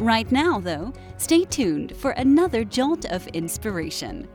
Right 0.00 0.32
now, 0.32 0.58
though, 0.58 0.94
stay 1.18 1.44
tuned 1.44 1.94
for 1.94 2.12
another 2.12 2.64
jolt 2.64 3.04
of 3.12 3.26
inspiration. 3.34 4.26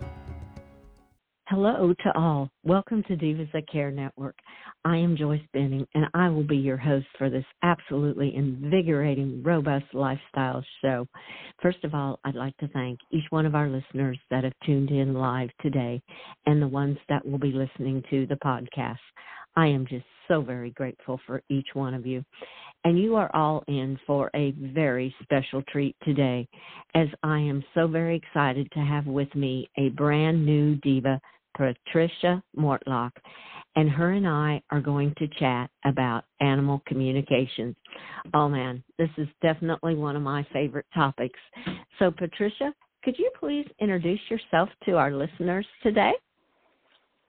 Hello 1.47 1.91
to 2.03 2.15
all. 2.15 2.51
Welcome 2.63 3.01
to 3.07 3.15
Divas 3.15 3.51
That 3.51 3.67
Care 3.67 3.89
Network. 3.89 4.35
I 4.83 4.97
am 4.97 5.17
Joyce 5.17 5.41
Benning, 5.53 5.87
and 5.95 6.05
I 6.13 6.29
will 6.29 6.43
be 6.43 6.57
your 6.57 6.77
host 6.77 7.07
for 7.17 7.31
this 7.31 7.45
absolutely 7.63 8.35
invigorating, 8.35 9.41
robust 9.41 9.85
lifestyle 9.93 10.63
show. 10.83 11.07
First 11.63 11.83
of 11.83 11.95
all, 11.95 12.19
I'd 12.25 12.35
like 12.35 12.55
to 12.57 12.67
thank 12.67 12.99
each 13.11 13.25
one 13.31 13.47
of 13.47 13.55
our 13.55 13.67
listeners 13.67 14.19
that 14.29 14.43
have 14.43 14.53
tuned 14.67 14.91
in 14.91 15.15
live 15.15 15.49
today 15.63 15.99
and 16.45 16.61
the 16.61 16.67
ones 16.67 16.99
that 17.09 17.25
will 17.25 17.39
be 17.39 17.51
listening 17.51 18.03
to 18.11 18.27
the 18.27 18.37
podcast. 18.45 18.97
I 19.55 19.65
am 19.65 19.87
just 19.87 20.05
so 20.27 20.41
very 20.41 20.69
grateful 20.71 21.19
for 21.25 21.41
each 21.49 21.69
one 21.73 21.95
of 21.95 22.05
you 22.05 22.23
and 22.85 22.99
you 22.99 23.15
are 23.15 23.35
all 23.35 23.63
in 23.67 23.99
for 24.05 24.29
a 24.35 24.51
very 24.51 25.13
special 25.23 25.63
treat 25.63 25.95
today, 26.03 26.47
as 26.93 27.07
I 27.23 27.39
am 27.39 27.63
so 27.73 27.87
very 27.87 28.15
excited 28.15 28.71
to 28.71 28.79
have 28.79 29.07
with 29.07 29.33
me 29.33 29.67
a 29.77 29.89
brand 29.89 30.45
new 30.45 30.75
diva, 30.75 31.19
Patricia 31.57 32.43
Mortlock, 32.55 33.11
and 33.75 33.89
her 33.89 34.11
and 34.11 34.27
I 34.27 34.61
are 34.69 34.81
going 34.81 35.15
to 35.17 35.27
chat 35.39 35.71
about 35.83 36.25
animal 36.41 36.83
communications. 36.85 37.75
Oh 38.35 38.47
man, 38.47 38.83
this 38.99 39.09
is 39.17 39.27
definitely 39.41 39.95
one 39.95 40.15
of 40.15 40.21
my 40.21 40.45
favorite 40.53 40.85
topics. 40.93 41.39
So, 41.97 42.11
Patricia, 42.11 42.71
could 43.03 43.17
you 43.17 43.31
please 43.39 43.65
introduce 43.79 44.19
yourself 44.29 44.69
to 44.85 44.97
our 44.97 45.11
listeners 45.11 45.65
today? 45.81 46.13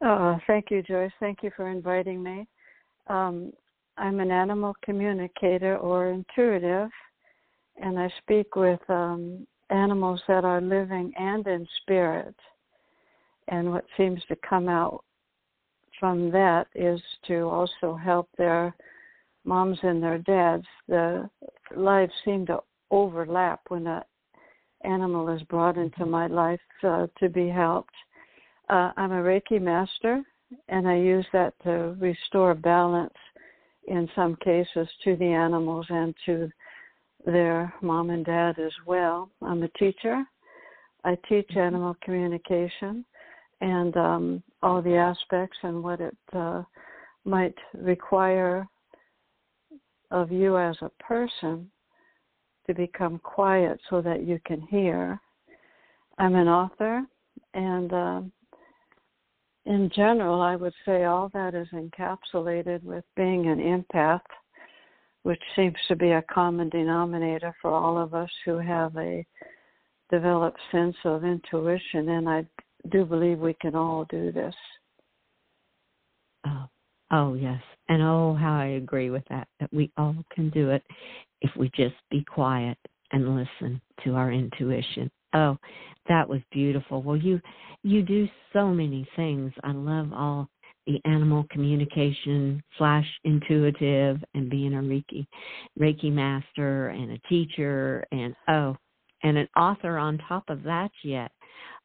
Oh, 0.04 0.38
thank 0.46 0.66
you, 0.70 0.82
Joyce. 0.82 1.12
Thank 1.18 1.38
you 1.42 1.50
for 1.56 1.70
inviting 1.70 2.22
me. 2.22 2.46
Um, 3.06 3.52
I'm 3.98 4.20
an 4.20 4.30
animal 4.30 4.74
communicator 4.82 5.76
or 5.78 6.10
intuitive, 6.10 6.90
and 7.76 7.98
I 7.98 8.10
speak 8.22 8.54
with 8.54 8.80
um, 8.88 9.46
animals 9.70 10.20
that 10.28 10.44
are 10.44 10.60
living 10.60 11.12
and 11.18 11.46
in 11.46 11.66
spirit. 11.82 12.34
And 13.48 13.70
what 13.72 13.84
seems 13.96 14.22
to 14.28 14.36
come 14.48 14.68
out 14.68 15.04
from 15.98 16.30
that 16.30 16.66
is 16.74 17.00
to 17.28 17.48
also 17.48 17.94
help 17.94 18.28
their 18.36 18.74
moms 19.44 19.78
and 19.82 20.02
their 20.02 20.18
dads. 20.18 20.66
The 20.88 21.30
lives 21.74 22.12
seem 22.24 22.44
to 22.46 22.60
overlap 22.90 23.60
when 23.68 23.86
an 23.86 24.02
animal 24.84 25.28
is 25.30 25.42
brought 25.44 25.78
into 25.78 26.04
my 26.04 26.26
life 26.26 26.60
uh, 26.82 27.06
to 27.18 27.28
be 27.28 27.48
helped. 27.48 27.94
Uh, 28.68 28.90
I'm 28.96 29.12
a 29.12 29.22
Reiki 29.22 29.60
master, 29.60 30.22
and 30.68 30.86
I 30.86 30.96
use 30.96 31.26
that 31.32 31.54
to 31.62 31.96
restore 31.98 32.54
balance 32.54 33.14
in 33.86 34.08
some 34.14 34.36
cases 34.36 34.88
to 35.04 35.16
the 35.16 35.24
animals 35.24 35.86
and 35.88 36.14
to 36.26 36.50
their 37.24 37.72
mom 37.82 38.10
and 38.10 38.24
dad 38.24 38.58
as 38.58 38.72
well. 38.86 39.30
I'm 39.42 39.62
a 39.62 39.68
teacher. 39.70 40.24
I 41.04 41.16
teach 41.28 41.48
mm-hmm. 41.50 41.60
animal 41.60 41.96
communication 42.02 43.04
and 43.60 43.96
um, 43.96 44.42
all 44.62 44.82
the 44.82 44.96
aspects 44.96 45.56
and 45.62 45.82
what 45.82 46.00
it 46.00 46.16
uh, 46.32 46.62
might 47.24 47.54
require 47.74 48.66
of 50.10 50.30
you 50.30 50.58
as 50.58 50.76
a 50.82 50.90
person 51.02 51.70
to 52.66 52.74
become 52.74 53.18
quiet 53.20 53.80
so 53.88 54.02
that 54.02 54.24
you 54.24 54.38
can 54.44 54.60
hear. 54.62 55.20
I'm 56.18 56.34
an 56.34 56.48
author 56.48 57.02
and 57.54 57.92
um, 57.92 58.32
in 59.66 59.90
general, 59.94 60.40
I 60.40 60.56
would 60.56 60.74
say 60.84 61.04
all 61.04 61.28
that 61.34 61.54
is 61.54 61.66
encapsulated 61.72 62.82
with 62.84 63.04
being 63.16 63.48
an 63.48 63.58
empath, 63.58 64.20
which 65.24 65.42
seems 65.56 65.74
to 65.88 65.96
be 65.96 66.12
a 66.12 66.22
common 66.22 66.68
denominator 66.68 67.54
for 67.60 67.72
all 67.72 67.98
of 67.98 68.14
us 68.14 68.30
who 68.44 68.58
have 68.58 68.96
a 68.96 69.26
developed 70.10 70.60
sense 70.70 70.96
of 71.04 71.24
intuition, 71.24 72.10
and 72.10 72.28
I 72.28 72.46
do 72.90 73.04
believe 73.04 73.40
we 73.40 73.54
can 73.54 73.74
all 73.74 74.06
do 74.08 74.30
this. 74.30 74.54
Oh, 76.46 76.66
oh 77.10 77.34
yes, 77.34 77.60
and 77.88 78.02
oh 78.02 78.36
how 78.40 78.56
I 78.60 78.66
agree 78.66 79.10
with 79.10 79.24
that. 79.30 79.48
That 79.58 79.72
we 79.72 79.90
all 79.96 80.14
can 80.32 80.48
do 80.50 80.70
it 80.70 80.84
if 81.40 81.50
we 81.56 81.70
just 81.74 81.96
be 82.08 82.22
quiet 82.22 82.78
and 83.10 83.34
listen 83.34 83.80
to 84.04 84.14
our 84.14 84.30
intuition. 84.30 85.10
Oh, 85.36 85.58
that 86.08 86.26
was 86.26 86.40
beautiful. 86.50 87.02
Well, 87.02 87.16
you 87.16 87.40
you 87.82 88.02
do 88.02 88.26
so 88.54 88.68
many 88.68 89.06
things. 89.16 89.52
I 89.62 89.72
love 89.72 90.12
all 90.14 90.48
the 90.86 90.98
animal 91.04 91.44
communication 91.50 92.62
flash 92.78 93.06
intuitive 93.24 94.18
and 94.34 94.48
being 94.48 94.74
a 94.74 94.78
Reiki 94.78 95.26
Reiki 95.78 96.10
master 96.10 96.88
and 96.88 97.12
a 97.12 97.18
teacher 97.28 98.06
and 98.12 98.34
oh 98.48 98.76
and 99.24 99.36
an 99.36 99.48
author 99.56 99.98
on 99.98 100.18
top 100.26 100.44
of 100.48 100.62
that 100.62 100.90
yet. 101.04 101.30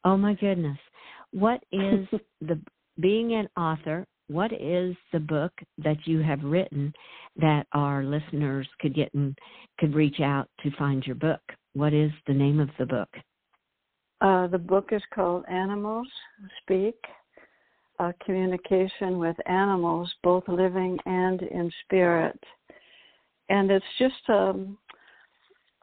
Oh 0.06 0.16
my 0.16 0.34
goodness. 0.36 0.78
What 1.32 1.62
is 1.74 2.08
the 2.42 2.58
being 3.02 3.34
an 3.34 3.50
author, 3.58 4.06
what 4.28 4.54
is 4.54 4.96
the 5.12 5.20
book 5.20 5.52
that 5.78 5.98
you 6.06 6.20
have 6.20 6.42
written 6.44 6.94
that 7.36 7.66
our 7.74 8.04
listeners 8.04 8.68
could 8.80 8.96
get 8.96 9.14
and 9.14 9.38
could 9.78 9.94
reach 9.94 10.22
out 10.22 10.48
to 10.64 10.72
find 10.78 11.06
your 11.06 11.18
book? 11.18 11.42
What 11.74 11.94
is 11.94 12.12
the 12.28 12.34
name 12.34 12.62
of 12.62 12.70
the 12.80 12.86
book? 12.86 13.10
Uh, 14.22 14.46
the 14.46 14.58
book 14.58 14.90
is 14.92 15.02
called 15.14 15.44
Animals 15.50 16.08
Speak 16.62 16.96
uh, 18.00 18.12
Communication 18.24 19.18
with 19.18 19.36
Animals, 19.48 20.14
both 20.24 20.44
living 20.48 21.00
and 21.08 21.42
in 21.42 21.72
spirit. 21.84 22.40
And 23.50 23.72
it's 23.72 23.86
just 23.98 24.30
um, 24.30 24.78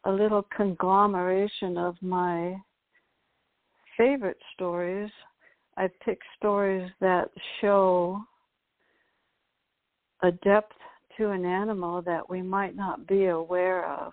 a 0.05 0.11
little 0.11 0.47
conglomeration 0.57 1.77
of 1.77 1.97
my 2.01 2.57
favorite 3.97 4.39
stories. 4.55 5.11
I 5.77 5.89
picked 6.05 6.25
stories 6.37 6.89
that 7.01 7.31
show 7.61 8.21
a 10.23 10.31
depth 10.31 10.77
to 11.17 11.31
an 11.31 11.45
animal 11.45 12.03
that 12.03 12.31
we 12.31 12.41
might 12.43 12.77
not 12.77 13.05
be 13.09 13.27
aware 13.27 13.85
of. 13.85 14.13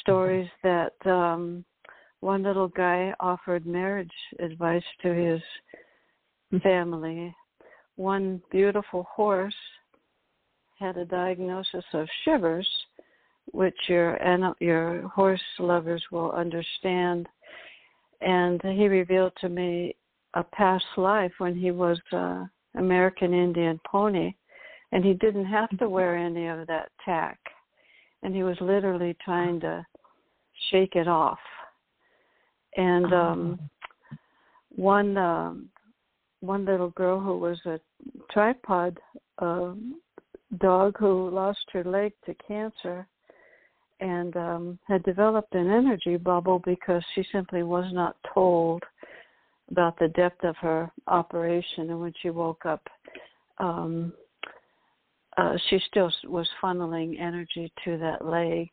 Stories 0.00 0.48
that 0.64 0.94
um, 1.06 1.64
one 2.22 2.44
little 2.44 2.68
guy 2.68 3.12
offered 3.18 3.66
marriage 3.66 4.12
advice 4.38 4.84
to 5.02 5.12
his 5.12 5.40
hmm. 6.50 6.58
family. 6.58 7.34
One 7.96 8.40
beautiful 8.50 9.06
horse 9.12 9.54
had 10.78 10.96
a 10.96 11.04
diagnosis 11.04 11.84
of 11.92 12.08
shivers, 12.24 12.68
which 13.52 13.76
your 13.88 14.18
your 14.60 15.08
horse 15.08 15.42
lovers 15.58 16.02
will 16.12 16.30
understand. 16.32 17.28
And 18.20 18.60
he 18.62 18.86
revealed 18.86 19.32
to 19.40 19.48
me 19.48 19.96
a 20.34 20.44
past 20.44 20.84
life 20.96 21.32
when 21.38 21.56
he 21.56 21.72
was 21.72 22.00
an 22.12 22.48
American 22.76 23.34
Indian 23.34 23.80
pony, 23.84 24.32
and 24.92 25.04
he 25.04 25.14
didn't 25.14 25.46
have 25.46 25.70
to 25.70 25.86
hmm. 25.86 25.90
wear 25.90 26.16
any 26.16 26.46
of 26.46 26.68
that 26.68 26.92
tack, 27.04 27.40
and 28.22 28.32
he 28.32 28.44
was 28.44 28.56
literally 28.60 29.16
trying 29.24 29.58
to 29.60 29.84
shake 30.70 30.94
it 30.94 31.08
off 31.08 31.40
and 32.76 33.12
um 33.12 33.58
oh. 33.60 34.16
one 34.70 35.16
um 35.16 35.68
one 36.40 36.64
little 36.64 36.90
girl 36.90 37.20
who 37.20 37.38
was 37.38 37.58
a 37.66 37.78
tripod 38.32 38.98
uh, 39.38 39.72
dog 40.58 40.96
who 40.98 41.30
lost 41.30 41.64
her 41.72 41.84
leg 41.84 42.12
to 42.26 42.34
cancer 42.46 43.06
and 44.00 44.36
um 44.36 44.78
had 44.88 45.02
developed 45.04 45.54
an 45.54 45.70
energy 45.70 46.16
bubble 46.16 46.60
because 46.64 47.02
she 47.14 47.24
simply 47.32 47.62
was 47.62 47.86
not 47.92 48.16
told 48.34 48.82
about 49.70 49.98
the 49.98 50.08
depth 50.08 50.44
of 50.44 50.56
her 50.56 50.90
operation 51.06 51.90
and 51.90 52.00
when 52.00 52.12
she 52.20 52.30
woke 52.30 52.66
up 52.66 52.82
um 53.58 54.12
uh 55.36 55.56
she 55.68 55.80
still 55.86 56.10
was 56.24 56.48
funneling 56.62 57.18
energy 57.20 57.72
to 57.84 57.96
that 57.96 58.24
leg 58.24 58.68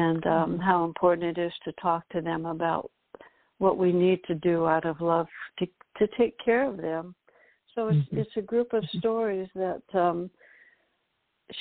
and 0.00 0.22
um, 0.26 0.50
mm-hmm. 0.52 0.62
how 0.68 0.78
important 0.90 1.26
it 1.36 1.40
is 1.48 1.54
to 1.64 1.72
talk 1.86 2.02
to 2.10 2.20
them 2.28 2.42
about 2.46 2.84
what 3.58 3.76
we 3.82 3.90
need 4.04 4.20
to 4.28 4.34
do 4.50 4.56
out 4.74 4.86
of 4.92 4.96
love 5.00 5.30
to 5.58 5.66
to 5.98 6.04
take 6.20 6.36
care 6.48 6.64
of 6.70 6.76
them. 6.88 7.04
So 7.74 7.78
it's 7.88 7.96
mm-hmm. 7.98 8.20
it's 8.20 8.36
a 8.36 8.48
group 8.52 8.70
of 8.72 8.82
stories 8.98 9.48
that 9.54 9.82
um, 10.04 10.30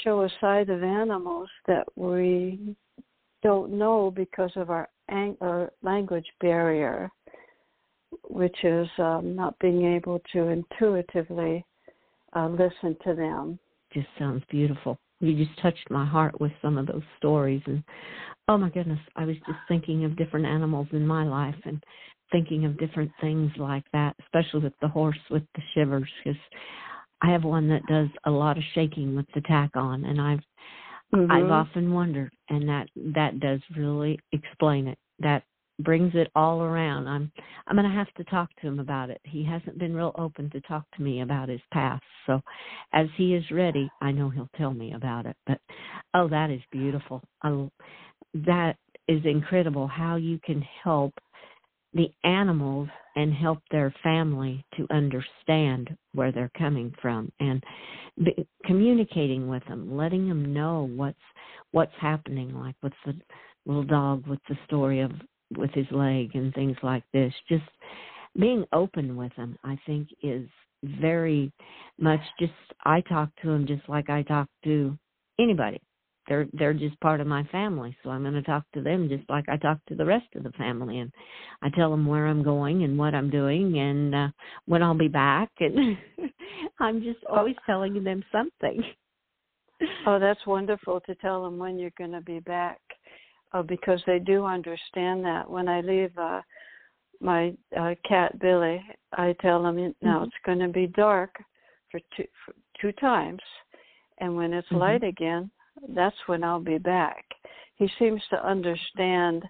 show 0.04 0.16
a 0.24 0.30
side 0.40 0.70
of 0.70 0.82
animals 0.84 1.50
that 1.72 1.86
we 1.96 2.76
don't 3.48 3.72
know 3.82 4.12
because 4.24 4.54
of 4.56 4.70
our, 4.70 4.88
ang- 5.10 5.42
our 5.42 5.64
language 5.82 6.30
barrier. 6.40 7.00
which 8.30 8.58
is 8.64 8.88
um, 8.98 9.36
not 9.36 9.58
being 9.60 9.96
able 9.96 10.22
to 10.34 10.48
intuitively 10.48 11.66
uh, 12.36 12.48
listen 12.48 12.96
to 13.06 13.14
them. 13.14 13.60
Just 13.94 14.08
sounds 14.18 14.44
beautiful. 14.50 14.98
You 15.22 15.46
just 15.46 15.58
touched 15.62 15.90
my 15.90 16.06
heart 16.06 16.40
with 16.42 16.52
some 16.62 16.78
of 16.78 16.88
those 16.88 17.04
stories, 17.18 17.62
and 17.66 17.84
oh 18.48 18.58
my 18.58 18.70
goodness, 18.70 19.00
I 19.16 19.26
was 19.26 19.38
just 19.38 19.60
thinking 19.68 20.04
of 20.04 20.18
different 20.18 20.46
animals 20.46 20.88
in 20.92 21.06
my 21.06 21.24
life 21.24 21.56
and 21.66 21.82
thinking 22.32 22.66
of 22.66 22.80
different 22.80 23.12
things 23.22 23.52
like 23.58 23.84
that, 23.94 24.16
especially 24.22 24.62
with 24.62 24.74
the 24.82 24.88
horse 24.88 25.20
with 25.30 25.44
the 25.56 25.62
shivers, 25.74 26.10
because 26.24 26.40
I 27.22 27.32
have 27.32 27.44
one 27.44 27.70
that 27.70 27.86
does 27.88 28.08
a 28.26 28.32
lot 28.32 28.58
of 28.58 28.64
shaking 28.74 29.16
with 29.16 29.28
the 29.36 29.42
tack 29.42 29.72
on, 29.76 30.06
and 30.06 30.20
I've 30.20 30.44
mm-hmm. 31.14 31.32
I've 31.32 31.52
often 31.52 31.94
wondered, 31.94 32.34
and 32.50 32.68
that 32.68 32.88
that 33.14 33.40
does 33.40 33.60
really 33.76 34.20
explain 34.32 34.88
it. 34.88 34.98
That 35.20 35.44
brings 35.80 36.14
it 36.16 36.30
all 36.36 36.62
around. 36.62 37.08
I'm 37.08 37.32
I'm 37.68 37.76
going 37.76 37.90
to 37.90 37.96
have 37.96 38.14
to 38.16 38.24
talk 38.26 38.50
to 38.62 38.68
him 38.68 38.80
about 38.80 39.10
it. 39.10 39.22
He 39.24 39.44
hasn't 39.44 39.80
been 39.80 39.96
real 39.96 40.14
open 40.18 40.50
to 40.52 40.62
talk 40.62 40.84
to 40.96 41.02
me 41.02 41.22
about 41.22 41.50
his 41.50 41.62
past. 41.72 42.04
So 42.26 42.42
as 42.94 43.08
he 43.18 43.36
is 43.36 43.44
ready, 43.52 43.90
I 44.02 44.12
know 44.12 44.30
he'll 44.30 44.50
tell 44.58 44.74
me 44.74 44.94
about 44.94 45.26
it. 45.26 45.36
But 45.48 45.60
oh, 46.14 46.28
that 46.30 46.50
is 46.50 46.62
beautiful. 46.72 47.22
Oh, 47.44 47.72
that 48.34 48.78
is 49.08 49.22
incredible 49.26 49.88
how 49.88 50.16
you 50.16 50.40
can 50.46 50.64
help 50.84 51.14
the 51.94 52.10
animals 52.24 52.88
and 53.16 53.34
help 53.34 53.60
their 53.70 53.94
family 54.02 54.64
to 54.78 54.88
understand 54.92 55.90
where 56.14 56.32
they're 56.32 56.52
coming 56.58 56.94
from 57.02 57.30
and 57.40 57.62
be, 58.24 58.48
communicating 58.66 59.50
with 59.50 59.64
them 59.68 59.98
letting 59.98 60.28
them 60.30 60.54
know 60.54 60.90
what's 60.96 61.20
what's 61.72 61.92
happening 62.00 62.54
like 62.58 62.76
with 62.82 62.94
the 63.06 63.14
little 63.66 63.84
dog 63.84 64.26
with 64.28 64.40
the 64.48 64.56
story 64.66 65.02
of 65.02 65.12
with 65.58 65.72
his 65.72 65.88
leg 65.92 66.32
and 66.34 66.54
things 66.54 66.78
like 66.84 67.04
this. 67.14 67.34
Just 67.50 67.64
being 68.40 68.66
open 68.74 69.16
with 69.16 69.34
him, 69.34 69.58
I 69.64 69.78
think, 69.86 70.10
is 70.24 70.48
very 70.84 71.52
much 72.00 72.22
just 72.40 72.54
I 72.84 73.02
talk 73.02 73.30
to 73.42 73.50
him 73.50 73.68
just 73.68 73.88
like 73.88 74.10
I 74.10 74.24
talk 74.24 74.48
to 74.64 74.98
anybody. 75.40 75.82
They're 76.28 76.48
they're 76.54 76.74
just 76.74 77.00
part 77.02 77.20
of 77.20 77.28
my 77.28 77.44
family, 77.52 77.96
so 78.04 78.10
I'm 78.10 78.22
going 78.22 78.36
to 78.36 78.44
talk 78.44 78.64
to 78.74 78.82
them 78.82 79.10
just 79.10 79.28
like 79.30 79.46
I 79.50 79.58
talk 79.58 79.80
to 79.88 79.96
the 79.96 80.06
rest 80.06 80.28
of 80.36 80.44
the 80.44 80.52
family, 80.52 81.00
and 81.00 81.12
I 81.62 81.70
tell 81.70 81.90
them 81.92 82.06
where 82.06 82.28
I'm 82.28 82.44
going 82.44 82.84
and 82.84 82.98
what 82.98 83.16
I'm 83.16 83.30
doing 83.30 83.80
and 83.80 84.16
uh, 84.16 84.28
when 84.66 84.84
I'll 84.84 84.98
be 84.98 85.08
back, 85.08 85.50
and 85.60 85.98
I'm 86.80 87.02
just 87.02 87.20
always 87.30 87.56
telling 87.66 88.04
them 88.04 88.24
something. 88.32 88.84
Oh, 90.06 90.20
that's 90.20 90.46
wonderful 90.46 91.02
to 91.02 91.16
tell 91.16 91.44
them 91.44 91.58
when 91.58 91.80
you're 91.80 91.92
going 91.98 92.12
to 92.12 92.22
be 92.22 92.40
back 92.40 92.80
uh, 93.54 93.62
because 93.62 94.02
they 94.06 94.20
do 94.20 94.46
understand 94.46 95.24
that. 95.26 95.50
When 95.50 95.68
I 95.68 95.82
leave 95.82 96.18
uh, 96.18 96.42
my 97.20 97.54
uh, 97.78 97.96
cat 98.08 98.40
Billy, 98.40 98.82
I 99.14 99.36
tell 99.42 99.66
him 99.66 99.94
now 100.02 100.18
mm-hmm. 100.18 100.24
it's 100.26 100.34
going 100.46 100.60
to 100.60 100.70
be 100.70 100.88
dark 100.88 101.36
for 101.90 102.00
two 102.16 102.26
for 102.46 102.54
two 102.80 102.92
times, 102.94 103.42
and 104.20 104.36
when 104.36 104.54
it's 104.54 104.68
mm-hmm. 104.68 104.78
light 104.78 105.04
again, 105.04 105.52
that's 105.90 106.16
when 106.28 106.44
I'll 106.44 106.60
be 106.62 106.78
back. 106.78 107.26
He 107.76 107.90
seems 108.00 108.22
to 108.30 108.48
understand 108.48 109.44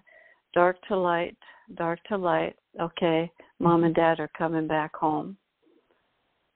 dark 0.54 0.76
to 0.88 0.96
light, 0.96 1.36
dark 1.76 2.00
to 2.08 2.16
light. 2.16 2.56
Okay, 2.80 3.30
mom 3.58 3.78
mm-hmm. 3.78 3.86
and 3.86 3.94
dad 3.94 4.20
are 4.20 4.30
coming 4.36 4.66
back 4.66 4.94
home, 4.96 5.36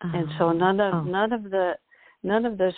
and 0.00 0.28
so 0.38 0.46
uh-huh. 0.46 0.52
none 0.54 0.80
of 0.80 0.94
oh. 0.94 1.02
none 1.02 1.32
of 1.32 1.44
the 1.44 1.74
none 2.22 2.44
of 2.44 2.58
this 2.58 2.74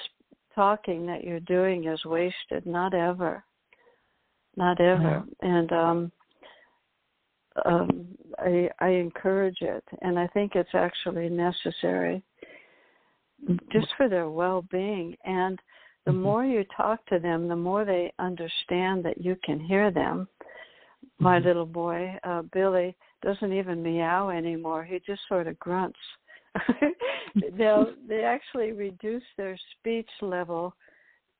talking 0.55 1.07
that 1.07 1.25
you're 1.25 1.41
doing 1.41 1.87
is 1.87 2.05
wasted. 2.05 2.67
Not 2.67 2.93
ever 2.93 3.45
not 4.59 4.81
ever. 4.81 5.25
Yeah. 5.43 5.49
And 5.49 5.73
um, 5.73 6.13
um, 7.65 8.07
I, 8.39 8.69
I 8.81 8.89
encourage 8.89 9.59
it, 9.61 9.85
and 10.03 10.19
I 10.19 10.27
think 10.29 10.55
it's 10.55 10.75
actually 10.75 11.29
necessary, 11.29 12.23
just 13.73 13.87
for 13.97 14.09
their 14.09 14.29
well-being. 14.29 15.17
And 15.25 15.59
the 16.05 16.11
mm-hmm. 16.11 16.23
more 16.23 16.45
you 16.45 16.65
talk 16.77 17.05
to 17.07 17.19
them, 17.19 17.49
the 17.49 17.57
more 17.57 17.85
they 17.85 18.13
understand 18.19 19.05
that 19.05 19.21
you 19.21 19.37
can 19.45 19.61
hear 19.61 19.91
them. 19.91 20.29
My 21.21 21.39
mm-hmm. 21.39 21.47
little 21.47 21.67
boy, 21.67 22.19
uh, 22.25 22.43
Billy, 22.53 22.97
doesn't 23.23 23.53
even 23.53 23.83
meow 23.83 24.31
anymore. 24.31 24.85
He 24.85 25.01
just 25.07 25.23
sort 25.29 25.47
of 25.47 25.59
grunts. 25.59 25.99
they 27.57 27.73
they 28.09 28.25
actually 28.25 28.73
reduce 28.73 29.23
their 29.37 29.57
speech 29.79 30.09
level 30.21 30.75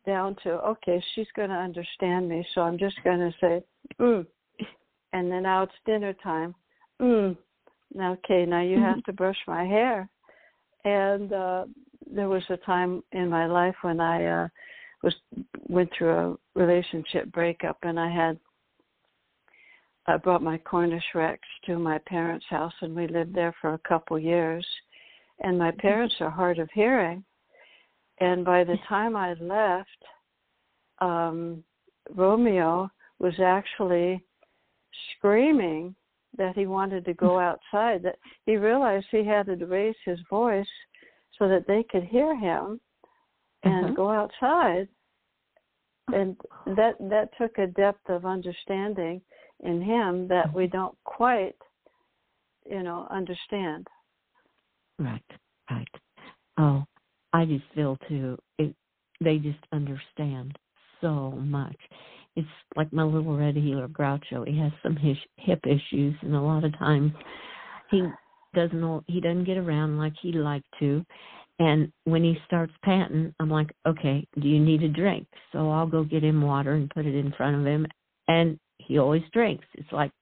down 0.07 0.37
to 0.43 0.51
okay, 0.51 1.03
she's 1.15 1.27
going 1.37 1.51
to 1.51 1.57
understand 1.57 2.29
me, 2.29 2.47
so 2.55 2.63
I'm 2.63 2.79
just 2.79 2.97
going 3.05 3.19
to 3.19 3.33
say 3.41 3.63
mm, 4.01 4.27
and 5.13 5.31
then 5.31 5.43
now 5.45 5.63
it's 5.63 5.73
dinner 5.87 6.13
time. 6.23 6.55
Mm. 7.01 7.37
Now, 7.95 8.13
okay, 8.13 8.45
now 8.45 8.61
you 8.61 8.81
have 8.81 9.03
to 9.05 9.13
brush 9.13 9.39
my 9.47 9.65
hair. 9.65 10.09
And 10.85 11.33
uh, 11.33 11.65
there 12.11 12.29
was 12.29 12.43
a 12.51 12.57
time 12.59 13.03
in 13.13 13.29
my 13.29 13.47
life 13.47 13.75
when 13.83 14.01
I 14.01 14.45
uh, 14.45 14.49
was 15.03 15.15
went 15.69 15.91
through 15.97 16.11
a 16.11 16.37
relationship 16.59 17.31
breakup, 17.33 17.79
and 17.83 17.99
I 17.99 18.11
had 18.11 18.39
I 20.07 20.17
brought 20.17 20.43
my 20.43 20.59
Cornish 20.59 21.05
Rex 21.15 21.41
to 21.67 21.79
my 21.79 21.99
parents' 22.07 22.47
house, 22.49 22.73
and 22.81 22.95
we 22.95 23.07
lived 23.07 23.35
there 23.35 23.55
for 23.61 23.75
a 23.75 23.89
couple 23.89 24.19
years. 24.19 24.67
And 25.41 25.59
my 25.59 25.71
parents 25.71 26.15
are 26.21 26.31
hard 26.31 26.59
of 26.59 26.69
hearing, 26.73 27.25
and 28.21 28.45
by 28.45 28.65
the 28.65 28.77
time 28.89 29.17
I 29.17 29.35
left, 29.35 29.89
um, 31.01 31.63
Romeo 32.15 32.91
was 33.19 33.35
actually 33.41 34.25
screaming 35.17 35.95
that 36.37 36.57
he 36.57 36.67
wanted 36.67 37.05
to 37.05 37.15
go 37.15 37.39
outside. 37.39 38.03
That 38.03 38.17
he 38.47 38.57
realized 38.57 39.07
he 39.11 39.25
had 39.25 39.47
to 39.47 39.67
raise 39.67 39.97
his 40.05 40.19
voice 40.29 40.67
so 41.39 41.49
that 41.49 41.67
they 41.67 41.85
could 41.91 42.05
hear 42.05 42.37
him 42.37 42.81
and 43.63 43.87
uh-huh. 43.87 43.95
go 43.95 44.11
outside. 44.11 44.89
And 46.09 46.37
that 46.65 46.95
that 47.01 47.29
took 47.39 47.59
a 47.59 47.67
depth 47.67 48.09
of 48.09 48.25
understanding 48.25 49.21
in 49.61 49.83
him 49.83 50.27
that 50.29 50.53
we 50.55 50.67
don't 50.67 50.97
quite, 51.05 51.57
you 52.65 52.83
know, 52.83 53.07
understand. 53.11 53.87
Right, 54.99 55.23
right. 55.71 55.89
Oh, 56.59 56.85
I 57.33 57.45
just 57.45 57.65
feel 57.75 57.99
too. 58.09 58.39
It, 58.59 58.75
they 59.21 59.39
just 59.39 59.59
understand 59.73 60.57
so 61.01 61.33
much. 61.33 61.77
It's 62.37 62.49
like 62.77 62.93
my 62.93 63.03
little 63.03 63.37
red 63.37 63.57
heeler 63.57 63.89
Groucho. 63.89 64.47
He 64.47 64.59
has 64.59 64.73
some 64.83 64.97
his, 64.97 65.17
hip 65.37 65.61
issues, 65.65 66.15
and 66.23 66.35
a 66.35 66.41
lot 66.41 66.65
of 66.65 66.77
times 66.79 67.13
he 67.91 68.03
doesn't 68.55 69.05
he 69.07 69.21
doesn't 69.21 69.45
get 69.45 69.57
around 69.57 69.99
like 69.99 70.13
he'd 70.21 70.37
like 70.37 70.63
to. 70.81 71.05
And 71.59 71.91
when 72.05 72.23
he 72.23 72.39
starts 72.47 72.73
panting, 72.85 73.35
I'm 73.41 73.51
like, 73.51 73.71
okay, 73.87 74.25
do 74.41 74.47
you 74.47 74.61
need 74.61 74.85
a 74.85 74.89
drink? 74.89 75.27
So 75.53 75.71
I'll 75.71 75.89
go 75.89 76.05
get 76.05 76.23
him 76.23 76.41
water 76.41 76.75
and 76.75 76.89
put 76.89 77.05
it 77.05 77.17
in 77.17 77.33
front 77.37 77.57
of 77.57 77.67
him. 77.67 77.87
And 78.29 78.59
he 78.79 78.99
always 78.99 79.23
drinks. 79.33 79.67
It's 79.75 79.93
like, 79.93 80.13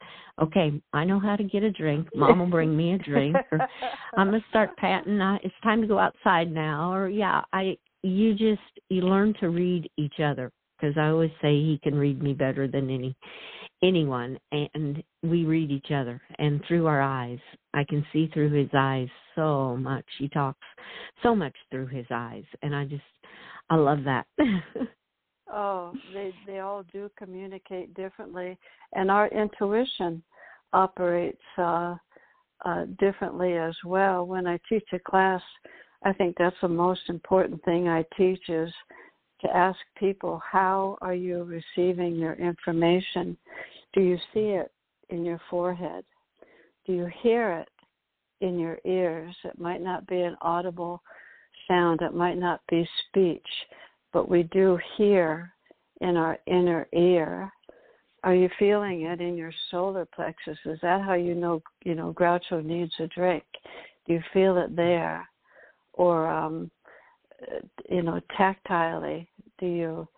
okay, 0.40 0.80
I 0.92 1.04
know 1.04 1.20
how 1.20 1.36
to 1.36 1.44
get 1.44 1.62
a 1.62 1.70
drink. 1.70 2.08
Mom 2.14 2.38
will 2.38 2.46
bring 2.46 2.76
me 2.76 2.94
a 2.94 2.98
drink. 2.98 3.36
Or 3.52 3.60
I'm 4.16 4.28
gonna 4.28 4.44
start 4.50 4.76
patting. 4.78 5.20
I, 5.20 5.36
it's 5.42 5.54
time 5.62 5.80
to 5.80 5.86
go 5.86 5.98
outside 5.98 6.50
now. 6.50 6.92
Or 6.92 7.08
yeah, 7.08 7.42
I 7.52 7.76
you 8.02 8.32
just 8.32 8.60
you 8.88 9.02
learn 9.02 9.34
to 9.40 9.48
read 9.48 9.90
each 9.96 10.20
other 10.22 10.50
because 10.78 10.96
I 10.98 11.08
always 11.08 11.30
say 11.40 11.54
he 11.54 11.80
can 11.82 11.94
read 11.94 12.22
me 12.22 12.32
better 12.34 12.68
than 12.68 12.90
any 12.90 13.16
anyone, 13.82 14.38
and 14.52 15.02
we 15.22 15.44
read 15.44 15.70
each 15.70 15.90
other. 15.94 16.20
And 16.38 16.60
through 16.66 16.86
our 16.86 17.02
eyes, 17.02 17.38
I 17.74 17.84
can 17.84 18.04
see 18.12 18.28
through 18.32 18.50
his 18.50 18.70
eyes 18.74 19.08
so 19.34 19.76
much. 19.76 20.04
He 20.18 20.28
talks 20.28 20.66
so 21.22 21.34
much 21.34 21.54
through 21.70 21.88
his 21.88 22.06
eyes, 22.10 22.44
and 22.62 22.74
I 22.74 22.84
just 22.84 23.02
I 23.70 23.76
love 23.76 24.00
that. 24.04 24.26
Oh, 25.48 25.94
they 26.12 26.32
they 26.46 26.58
all 26.58 26.84
do 26.92 27.10
communicate 27.16 27.94
differently, 27.94 28.58
and 28.92 29.10
our 29.10 29.28
intuition 29.28 30.22
operates 30.72 31.42
uh, 31.58 31.94
uh, 32.64 32.84
differently 32.98 33.54
as 33.54 33.74
well. 33.84 34.26
When 34.26 34.46
I 34.46 34.58
teach 34.68 34.86
a 34.92 34.98
class, 34.98 35.42
I 36.04 36.12
think 36.12 36.36
that's 36.38 36.56
the 36.62 36.68
most 36.68 37.02
important 37.08 37.64
thing 37.64 37.88
I 37.88 38.04
teach 38.16 38.48
is 38.48 38.72
to 39.42 39.56
ask 39.56 39.78
people 39.98 40.40
how 40.50 40.98
are 41.00 41.14
you 41.14 41.44
receiving 41.44 42.16
your 42.16 42.34
information? 42.34 43.36
Do 43.92 44.00
you 44.00 44.16
see 44.32 44.50
it 44.50 44.72
in 45.10 45.24
your 45.24 45.40
forehead? 45.48 46.04
Do 46.86 46.92
you 46.92 47.08
hear 47.22 47.52
it 47.52 47.68
in 48.40 48.58
your 48.58 48.78
ears? 48.84 49.34
It 49.44 49.58
might 49.58 49.82
not 49.82 50.06
be 50.06 50.20
an 50.20 50.36
audible 50.40 51.02
sound. 51.68 52.00
It 52.02 52.14
might 52.14 52.38
not 52.38 52.60
be 52.68 52.88
speech 53.08 53.46
but 54.12 54.28
we 54.28 54.44
do 54.44 54.78
hear 54.96 55.52
in 56.00 56.16
our 56.16 56.38
inner 56.46 56.86
ear. 56.92 57.50
Are 58.24 58.34
you 58.34 58.48
feeling 58.58 59.02
it 59.02 59.20
in 59.20 59.36
your 59.36 59.52
solar 59.70 60.04
plexus? 60.04 60.58
Is 60.64 60.78
that 60.82 61.02
how 61.02 61.14
you 61.14 61.34
know 61.34 61.62
you 61.84 61.94
know 61.94 62.12
Groucho 62.12 62.64
needs 62.64 62.92
a 62.98 63.06
drink? 63.08 63.44
Do 64.06 64.14
you 64.14 64.22
feel 64.32 64.58
it 64.58 64.74
there, 64.74 65.28
or 65.92 66.26
um, 66.28 66.70
you 67.88 68.02
know 68.02 68.20
tactilely? 68.38 69.26
Do 69.58 69.66
you 69.66 70.08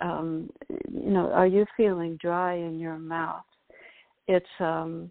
um, 0.00 0.50
you 0.68 1.10
know 1.10 1.30
are 1.32 1.46
you 1.46 1.64
feeling 1.76 2.18
dry 2.20 2.54
in 2.54 2.78
your 2.78 2.98
mouth? 2.98 3.44
It's 4.26 4.46
um, 4.60 5.10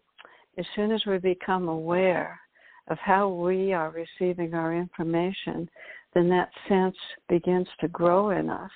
as 0.57 0.65
soon 0.75 0.91
as 0.91 1.05
we 1.05 1.17
become 1.17 1.67
aware 1.67 2.39
of 2.87 2.97
how 2.99 3.27
we 3.27 3.73
are 3.73 3.91
receiving 3.91 4.53
our 4.53 4.75
information, 4.75 5.69
then 6.17 6.29
that 6.29 6.49
sense 6.67 6.95
begins 7.29 7.67
to 7.79 7.87
grow 7.89 8.31
in 8.31 8.49
us 8.49 8.71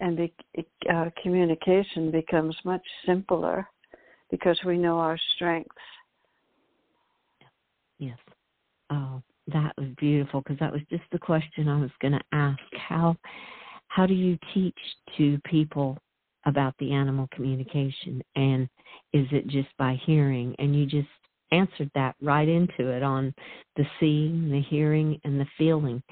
and 0.00 0.16
be, 0.16 0.34
uh, 0.92 1.10
communication 1.22 2.10
becomes 2.10 2.56
much 2.64 2.82
simpler 3.06 3.68
because 4.32 4.58
we 4.66 4.76
know 4.76 4.98
our 4.98 5.16
strengths. 5.36 5.70
Yes. 8.00 8.18
Oh, 8.90 9.22
that 9.46 9.74
was 9.78 9.88
beautiful 9.96 10.40
because 10.40 10.58
that 10.58 10.72
was 10.72 10.82
just 10.90 11.04
the 11.12 11.20
question 11.20 11.68
I 11.68 11.80
was 11.80 11.90
going 12.02 12.12
to 12.12 12.24
ask. 12.32 12.58
How 12.72 13.16
how 13.88 14.04
do 14.04 14.14
you 14.14 14.36
teach 14.52 14.78
to 15.16 15.38
people 15.44 15.96
about 16.44 16.74
the 16.78 16.92
animal 16.92 17.28
communication 17.32 18.22
and 18.34 18.68
is 19.12 19.26
it 19.30 19.46
just 19.46 19.68
by 19.78 19.98
hearing 20.04 20.54
and 20.58 20.76
you 20.76 20.84
just 20.84 21.08
answered 21.52 21.90
that 21.94 22.14
right 22.20 22.48
into 22.48 22.90
it 22.90 23.02
on 23.02 23.34
the 23.76 23.84
seeing, 24.00 24.50
the 24.50 24.60
hearing 24.62 25.20
and 25.24 25.40
the 25.40 25.46
feeling. 25.56 26.02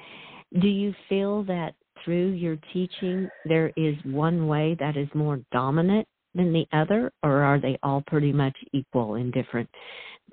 Do 0.60 0.68
you 0.68 0.94
feel 1.08 1.42
that 1.44 1.74
through 2.04 2.30
your 2.30 2.56
teaching 2.72 3.28
there 3.44 3.72
is 3.76 3.94
one 4.04 4.46
way 4.46 4.76
that 4.78 4.96
is 4.96 5.08
more 5.14 5.40
dominant 5.52 6.06
than 6.34 6.52
the 6.52 6.66
other 6.72 7.12
or 7.22 7.42
are 7.42 7.60
they 7.60 7.78
all 7.82 8.02
pretty 8.06 8.32
much 8.32 8.56
equal 8.72 9.14
in 9.16 9.30
different 9.30 9.68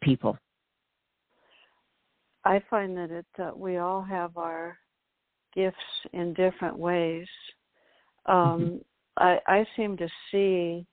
people? 0.01 0.37
I 2.43 2.61
find 2.69 2.97
that 2.97 3.11
it 3.11 3.25
uh, 3.39 3.51
we 3.55 3.77
all 3.77 4.01
have 4.01 4.37
our 4.37 4.77
gifts 5.55 5.77
in 6.13 6.33
different 6.33 6.77
ways. 6.77 7.27
Um, 8.25 8.35
mm-hmm. 8.35 8.75
I, 9.17 9.39
I 9.47 9.65
seem 9.75 9.97
to 9.97 10.07
see 10.31 10.85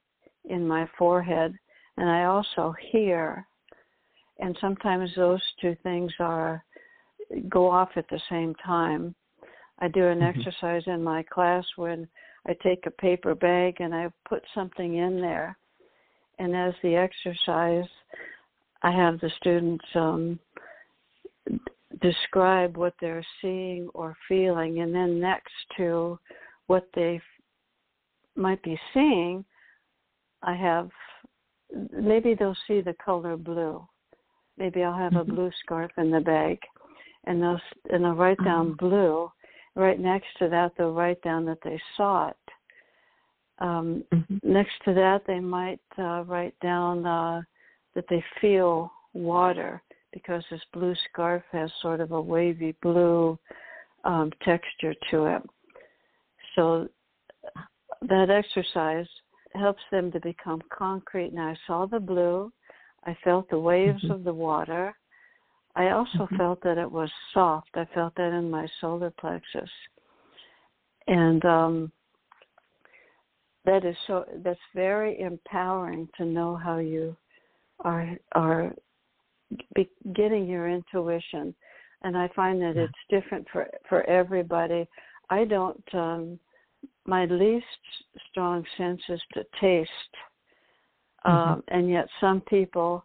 in 0.49 0.67
my 0.67 0.89
forehead, 0.99 1.55
and 1.97 2.09
I 2.09 2.25
also 2.25 2.75
hear, 2.91 3.47
and 4.41 4.57
sometimes 4.61 5.11
those 5.17 5.43
two 5.61 5.77
things 5.83 6.13
are 6.21 6.65
go 7.49 7.71
off 7.71 7.91
at 7.97 8.09
the 8.11 8.21
same 8.31 8.55
time. 8.65 9.15
I 9.81 9.89
do 9.89 10.07
an 10.07 10.21
mm-hmm. 10.21 10.39
exercise 10.39 10.83
in 10.87 11.03
my 11.03 11.23
class 11.23 11.65
when 11.77 12.09
I 12.47 12.55
take 12.63 12.87
a 12.87 12.91
paper 12.91 13.35
bag 13.35 13.77
and 13.81 13.95
I 13.95 14.09
put 14.29 14.43
something 14.55 14.97
in 14.97 15.21
there, 15.21 15.57
and 16.39 16.55
as 16.57 16.75
the 16.83 16.95
exercise, 16.97 17.89
I 18.83 18.91
have 18.91 19.21
the 19.21 19.31
students 19.39 19.85
um, 19.95 20.39
describe 22.01 22.77
what 22.77 22.95
they're 23.01 23.27
seeing 23.41 23.89
or 23.95 24.17
feeling, 24.29 24.81
and 24.81 24.95
then 24.95 25.21
next 25.21 25.53
to 25.77 26.19
what 26.67 26.89
they 26.95 27.21
might 28.37 28.63
be 28.63 28.79
seeing, 28.95 29.45
I 30.43 30.55
have 30.55 30.91
maybe 31.93 32.35
they'll 32.35 32.57
see 32.67 32.81
the 32.81 32.95
color 33.05 33.37
blue. 33.37 33.87
Maybe 34.57 34.83
I'll 34.83 34.97
have 34.97 35.13
mm-hmm. 35.13 35.31
a 35.31 35.35
blue 35.35 35.51
scarf 35.65 35.91
in 35.99 36.11
the 36.11 36.21
bag, 36.21 36.59
and 37.25 37.43
they'll 37.43 37.61
and 37.91 38.05
they'll 38.05 38.13
write 38.13 38.43
down 38.45 38.69
mm-hmm. 38.69 38.87
blue. 38.87 39.31
Right 39.75 39.99
next 39.99 40.27
to 40.39 40.49
that, 40.49 40.73
they'll 40.77 40.93
write 40.93 41.23
down 41.23 41.45
that 41.47 41.59
they 41.63 41.81
saw 41.97 42.29
it. 42.29 42.37
Um, 43.61 44.05
mm-hmm. 44.13 44.37
Next 44.43 44.75
to 44.85 44.95
that, 44.95 45.23
they 45.27 45.41
might 45.41 45.81
uh, 45.99 46.25
write 46.25 46.55
down 46.61 47.07
uh, 47.07 47.43
that 47.95 48.05
they 48.09 48.23
feel 48.41 48.93
water 49.15 49.83
because 50.13 50.43
this 50.51 50.61
blue 50.73 50.95
scarf 51.11 51.43
has 51.53 51.71
sort 51.83 52.01
of 52.01 52.13
a 52.13 52.21
wavy 52.21 52.75
blue 52.83 53.39
um, 54.05 54.31
texture 54.45 54.95
to 55.11 55.27
it. 55.27 55.43
So 56.55 56.89
that 58.03 58.31
exercise 58.31 59.07
helps 59.55 59.83
them 59.91 60.11
to 60.13 60.21
become 60.21 60.63
concrete. 60.77 61.33
Now, 61.33 61.49
I 61.49 61.57
saw 61.67 61.87
the 61.87 62.01
blue, 62.01 62.53
I 63.05 63.17
felt 63.25 63.49
the 63.51 63.59
waves 63.59 64.03
mm-hmm. 64.03 64.13
of 64.13 64.25
the 64.25 64.33
water. 64.33 64.95
I 65.79 65.91
also 65.91 66.19
mm-hmm. 66.19 66.37
felt 66.37 66.63
that 66.65 66.77
it 66.77 66.91
was 66.91 67.11
soft. 67.33 67.71
I 67.75 67.87
felt 67.95 68.15
that 68.17 68.33
in 68.33 68.51
my 68.51 68.67
solar 68.81 69.11
plexus. 69.19 69.71
And 71.07 71.43
um, 71.47 71.93
that 73.65 73.85
is 73.85 73.97
so 74.07 74.25
that's 74.43 74.59
very 74.75 75.21
empowering 75.21 76.09
to 76.17 76.25
know 76.25 76.57
how 76.57 76.79
you 76.79 77.17
are 77.81 78.17
are 78.33 78.73
be 79.75 79.89
getting 80.15 80.47
your 80.47 80.69
intuition 80.69 81.55
and 82.03 82.17
i 82.17 82.29
find 82.35 82.61
that 82.61 82.77
it's 82.77 82.93
different 83.09 83.47
for 83.53 83.67
for 83.89 84.03
everybody 84.05 84.87
i 85.31 85.45
don't 85.45 85.83
um 85.95 86.39
my 87.07 87.25
least 87.27 87.65
strong 88.31 88.65
sense 88.77 89.01
is 89.09 89.21
to 89.33 89.45
taste 89.61 89.91
mm-hmm. 91.27 91.53
um 91.53 91.63
and 91.69 91.91
yet 91.91 92.07
some 92.21 92.41
people 92.43 93.05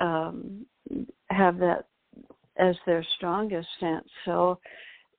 um 0.00 0.64
have 1.30 1.58
that 1.58 1.86
as 2.60 2.76
their 2.86 3.04
strongest 3.16 3.68
sense 3.78 4.08
so 4.24 4.58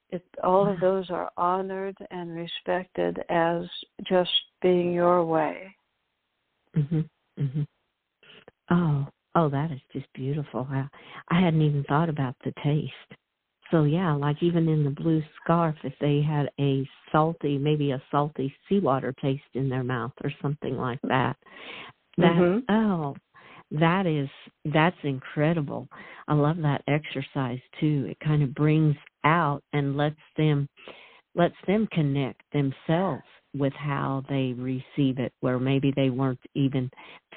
it, 0.09 0.23
all 0.43 0.67
of 0.67 0.79
those 0.79 1.09
are 1.09 1.31
honored 1.37 1.95
and 2.11 2.35
respected 2.35 3.17
as 3.29 3.63
just 4.03 4.31
being 4.61 4.91
your 4.93 5.23
way. 5.23 5.73
Mhm. 6.75 7.09
Mhm. 7.39 7.65
Oh, 8.69 9.07
Oh, 9.33 9.49
that 9.49 9.71
is 9.71 9.79
just 9.93 10.11
beautiful. 10.13 10.67
I, 10.69 10.87
I 11.29 11.39
hadn't 11.39 11.61
even 11.61 11.83
thought 11.85 12.09
about 12.09 12.35
the 12.43 12.53
taste. 12.63 13.19
So 13.69 13.83
yeah, 13.83 14.11
like 14.13 14.43
even 14.43 14.67
in 14.67 14.83
the 14.83 14.89
blue 14.89 15.23
scarf, 15.41 15.75
if 15.83 15.93
they 16.01 16.21
had 16.21 16.49
a 16.59 16.87
salty, 17.11 17.57
maybe 17.57 17.91
a 17.91 18.03
salty 18.11 18.53
seawater 18.67 19.13
taste 19.21 19.43
in 19.53 19.69
their 19.69 19.83
mouth 19.83 20.11
or 20.23 20.31
something 20.41 20.75
like 20.75 20.99
that. 21.03 21.37
That 22.17 22.33
mm-hmm. 22.33 22.73
oh, 22.73 23.15
that 23.71 24.05
is 24.05 24.29
that's 24.73 24.97
incredible. 25.03 25.87
I 26.27 26.33
love 26.33 26.57
that 26.57 26.83
exercise 26.87 27.59
too. 27.79 28.07
It 28.09 28.17
kind 28.23 28.43
of 28.43 28.53
brings 28.53 28.95
out 29.23 29.63
and 29.73 29.95
lets 29.95 30.15
them 30.37 30.67
lets 31.35 31.55
them 31.67 31.87
connect 31.91 32.41
themselves 32.51 33.23
with 33.55 33.73
how 33.73 34.23
they 34.29 34.53
receive 34.57 35.19
it 35.19 35.33
where 35.41 35.59
maybe 35.59 35.93
they 35.95 36.09
weren't 36.09 36.39
even 36.55 36.89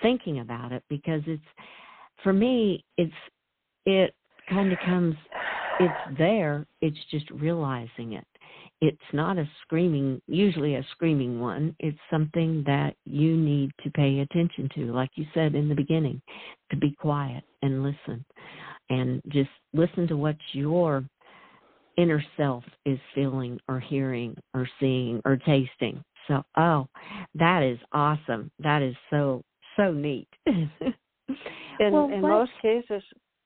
thinking 0.03 0.41
about 0.41 0.73
it 0.73 0.83
because 0.89 1.23
it's 1.27 1.43
for 2.23 2.33
me, 2.33 2.85
it's 2.97 3.13
it 3.87 4.15
kind 4.49 4.73
of 4.73 4.79
comes. 4.85 5.15
It's 5.81 6.19
there. 6.19 6.67
It's 6.81 6.97
just 7.11 7.29
realizing 7.31 8.13
it. 8.13 8.27
It's 8.87 9.15
not 9.15 9.39
a 9.39 9.49
screaming, 9.63 10.21
usually 10.27 10.75
a 10.75 10.85
screaming 10.91 11.41
one. 11.41 11.75
It's 11.79 11.99
something 12.11 12.63
that 12.67 12.95
you 13.07 13.35
need 13.35 13.71
to 13.83 13.91
pay 13.93 14.19
attention 14.19 14.69
to, 14.75 14.93
like 14.93 15.09
you 15.15 15.25
said 15.33 15.55
in 15.55 15.71
the 15.71 15.75
beginning, 15.75 16.21
to 16.71 16.77
be 16.77 16.95
quiet 17.01 17.45
and 17.63 17.83
listen, 17.83 18.23
and 18.91 19.23
just 19.29 19.49
listen 19.73 20.07
to 20.09 20.19
what 20.19 20.37
your 20.53 21.03
inner 21.97 22.23
self 22.37 22.63
is 22.85 22.99
feeling 23.15 23.59
or 23.69 23.81
hearing 23.81 24.37
or 24.53 24.69
seeing 24.79 25.23
or 25.25 25.39
tasting. 25.39 26.05
So, 26.29 26.43
oh, 26.59 26.87
that 27.37 27.63
is 27.63 27.79
awesome. 27.93 28.51
That 28.59 28.83
is 28.83 28.95
so 29.09 29.43
so 29.79 29.93
neat. 29.93 30.29
In 30.47 31.91
well, 31.91 32.11
in 32.13 32.21
most 32.21 32.53
cases, 32.61 33.03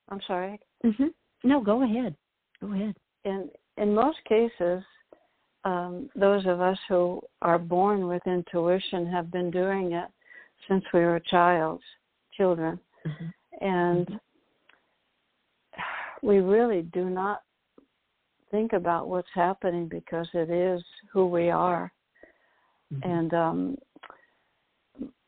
I'm 0.09 0.21
sorry. 0.27 0.59
Mm-hmm. 0.85 1.07
No, 1.45 1.61
go 1.61 1.85
ahead. 1.85 2.17
Go 2.61 2.73
ahead. 2.73 2.97
In 3.25 3.49
in 3.77 3.95
most 3.95 4.19
cases, 4.29 4.83
um, 5.69 6.09
those 6.17 6.47
of 6.47 6.63
us 6.63 6.79
who 6.89 7.21
are 7.43 7.59
born 7.59 8.07
with 8.07 8.23
intuition 8.27 9.07
have 9.07 9.31
been 9.31 9.51
doing 9.51 9.93
it 9.93 10.09
since 10.67 10.83
we 10.95 11.01
were 11.01 11.21
child, 11.31 11.81
children, 12.35 12.81
mm-hmm. 13.07 13.67
and 13.67 14.21
we 16.23 16.39
really 16.39 16.83
do 16.95 17.11
not 17.11 17.43
think 18.51 18.73
about 18.73 19.09
what's 19.09 19.29
happening 19.35 19.89
because 19.89 20.27
it 20.33 20.49
is 20.49 20.83
who 21.13 21.27
we 21.27 21.51
are. 21.51 21.93
Mm-hmm. 22.93 23.11
And 23.11 23.35
um, 23.35 23.79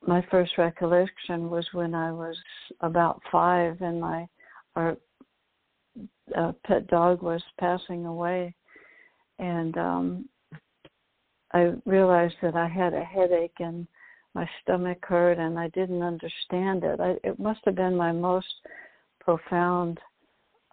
my 0.06 0.25
first 0.30 0.52
recollection 0.56 1.50
was 1.50 1.66
when 1.75 1.94
I 1.94 2.12
was 2.12 2.37
about 2.80 3.20
five 3.30 3.76
and 3.82 4.00
my 4.00 4.26
our 4.75 4.97
uh, 6.35 6.52
pet 6.64 6.87
dog 6.87 7.20
was 7.20 7.42
passing 7.59 8.06
away, 8.06 8.54
and 9.40 9.76
um, 9.76 10.28
I 11.52 11.73
realized 11.85 12.37
that 12.42 12.54
I 12.54 12.68
had 12.68 12.94
a 12.94 13.04
headache 13.04 13.56
and 13.59 13.87
my 14.35 14.49
stomach 14.62 14.99
hurt 15.02 15.38
and 15.38 15.59
I 15.59 15.68
didn't 15.68 16.02
understand 16.02 16.85
it. 16.85 17.00
I, 17.00 17.16
it 17.25 17.38
must 17.38 17.61
have 17.64 17.75
been 17.75 17.97
my 17.97 18.12
most 18.12 18.47
profound 19.18 19.99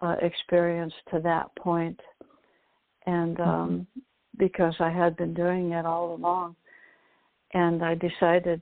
uh, 0.00 0.14
experience 0.22 0.94
to 1.10 1.20
that 1.20 1.54
point, 1.56 1.98
and 3.06 3.36
mm-hmm. 3.36 3.50
um, 3.50 3.86
because 4.36 4.74
I 4.78 4.90
had 4.90 5.16
been 5.16 5.34
doing 5.34 5.72
it 5.72 5.84
all 5.84 6.14
along 6.14 6.54
and 7.54 7.82
I 7.82 7.94
decided 7.94 8.60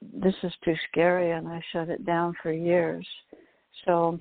this 0.00 0.34
is 0.42 0.52
too 0.64 0.74
scary 0.90 1.32
and 1.32 1.46
I 1.46 1.62
shut 1.72 1.88
it 1.88 2.04
down 2.04 2.34
for 2.42 2.52
years. 2.52 3.06
So 3.84 4.18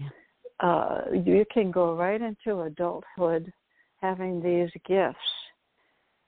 uh, 0.59 1.01
you 1.11 1.45
can 1.51 1.71
go 1.71 1.95
right 1.95 2.21
into 2.21 2.61
adulthood 2.61 3.51
having 4.05 4.41
these 4.41 4.69
gifts 4.87 5.17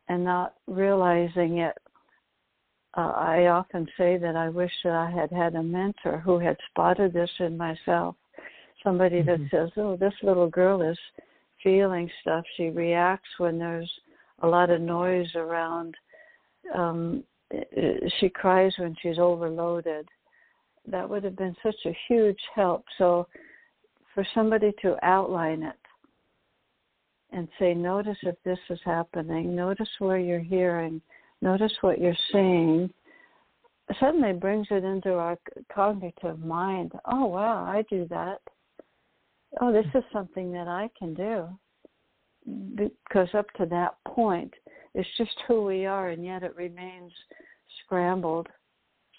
and 0.10 0.24
not 0.24 0.56
realizing 0.68 1.60
it 1.60 1.78
uh, 2.98 3.14
I 3.16 3.48
often 3.48 3.88
say 3.96 4.18
that 4.18 4.36
I 4.36 4.50
wish 4.50 4.72
that 4.84 4.94
I 4.94 5.12
had 5.12 5.32
had 5.32 5.54
a 5.54 5.62
mentor 5.62 6.18
who 6.18 6.40
had 6.40 6.58
spotted 6.72 7.14
this 7.14 7.30
in 7.40 7.56
myself. 7.56 8.16
Somebody 8.84 9.22
mm-hmm. 9.22 9.44
that 9.44 9.50
says, 9.52 9.70
"Oh, 9.78 9.96
this 9.96 10.16
little 10.24 10.50
girl 10.50 10.82
is 10.82 10.98
feeling 11.62 12.10
stuff. 12.22 12.44
She 12.56 12.70
reacts 12.70 13.30
when 13.38 13.60
there's 13.60 13.92
a 14.42 14.48
lot 14.48 14.72
of 14.72 14.82
noise 14.82 15.30
around. 15.36 15.94
Um, 16.74 17.24
she 18.20 18.30
cries 18.30 18.74
when 18.80 18.96
she's 19.02 19.20
overloaded." 19.20 20.08
That 20.88 21.08
would 21.08 21.24
have 21.24 21.36
been 21.36 21.56
such 21.62 21.82
a 21.86 21.98
huge 22.08 22.40
help. 22.56 22.86
So, 22.98 23.28
for 24.16 24.26
somebody 24.34 24.72
to 24.82 24.96
outline 25.06 25.62
it 25.62 25.76
and 27.38 27.48
say, 27.60 27.74
"Notice 27.74 28.18
if 28.24 28.36
this 28.44 28.60
is 28.70 28.80
happening. 28.84 29.56
Notice 29.56 29.90
where 30.00 30.20
you're 30.20 30.40
hearing." 30.40 31.02
notice 31.42 31.72
what 31.82 32.00
you're 32.00 32.16
seeing, 32.32 32.90
suddenly 34.00 34.34
brings 34.34 34.68
it 34.70 34.84
into 34.84 35.14
our 35.14 35.38
cognitive 35.74 36.40
mind. 36.40 36.92
Oh, 37.06 37.26
wow, 37.26 37.64
I 37.64 37.84
do 37.90 38.06
that. 38.10 38.40
Oh, 39.62 39.72
this 39.72 39.86
is 39.96 40.04
something 40.12 40.52
that 40.52 40.68
I 40.68 40.90
can 40.98 41.14
do. 41.14 41.48
Because 42.76 43.28
up 43.34 43.48
to 43.58 43.66
that 43.68 43.96
point, 44.08 44.54
it's 44.94 45.08
just 45.18 45.32
who 45.48 45.66
we 45.66 45.86
are, 45.86 46.10
and 46.10 46.24
yet 46.24 46.44
it 46.44 46.56
remains 46.56 47.12
scrambled 47.84 48.48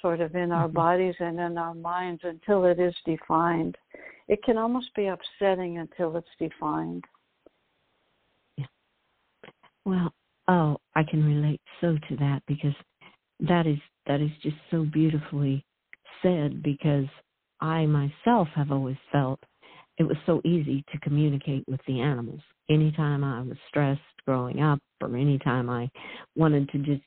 sort 0.01 0.21
of 0.21 0.35
in 0.35 0.53
our 0.53 0.67
mm-hmm. 0.67 0.77
bodies 0.77 1.15
and 1.19 1.39
in 1.41 1.59
our 1.59 1.75
minds 1.75 2.23
until 2.25 2.65
it 2.65 2.79
is 2.79 2.95
defined. 3.05 3.77
It 4.29 4.43
can 4.45 4.57
almost 4.57 4.95
be 4.95 5.09
upsetting 5.09 5.79
until 5.79 6.17
it's 6.17 6.29
defined. 6.39 7.05
Well, 9.89 10.13
Oh, 10.49 10.79
I 10.95 11.03
can 11.03 11.25
relate 11.25 11.61
so 11.81 11.99
to 12.09 12.17
that 12.17 12.43
because 12.47 12.75
that 13.41 13.67
is 13.67 13.79
that 14.07 14.21
is 14.23 14.31
just 14.43 14.57
so 14.71 14.85
beautifully 14.85 15.63
said 16.23 16.63
because 16.63 17.05
I 17.61 17.85
myself 17.85 18.49
have 18.55 18.73
always 18.73 18.97
felt 19.13 19.41
it 19.99 20.05
was 20.05 20.17
so 20.25 20.41
easy 20.45 20.85
to 20.91 20.99
communicate 21.01 21.65
with 21.69 21.81
the 21.87 22.01
animals. 22.01 22.41
Anytime 22.71 23.23
I 23.23 23.43
was 23.43 23.59
stressed 23.69 24.01
growing 24.25 24.63
up 24.63 24.79
or 25.03 25.15
anytime 25.17 25.69
I 25.69 25.91
wanted 26.35 26.71
to 26.71 26.79
just 26.79 27.03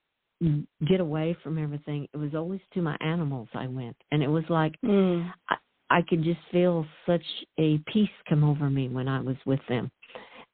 get 0.87 0.99
away 0.99 1.35
from 1.43 1.57
everything, 1.57 2.07
it 2.13 2.17
was 2.17 2.35
always 2.35 2.61
to 2.75 2.81
my 2.81 2.95
animals 3.01 3.47
I 3.55 3.65
went. 3.67 3.97
And 4.11 4.21
it 4.21 4.29
was 4.29 4.43
like 4.49 4.75
mm. 4.85 5.31
I, 5.49 5.55
I 5.89 6.01
could 6.07 6.23
just 6.23 6.39
feel 6.51 6.85
such 7.07 7.25
a 7.59 7.79
peace 7.91 8.09
come 8.29 8.43
over 8.43 8.69
me 8.69 8.87
when 8.87 9.07
I 9.07 9.19
was 9.19 9.37
with 9.47 9.61
them 9.67 9.89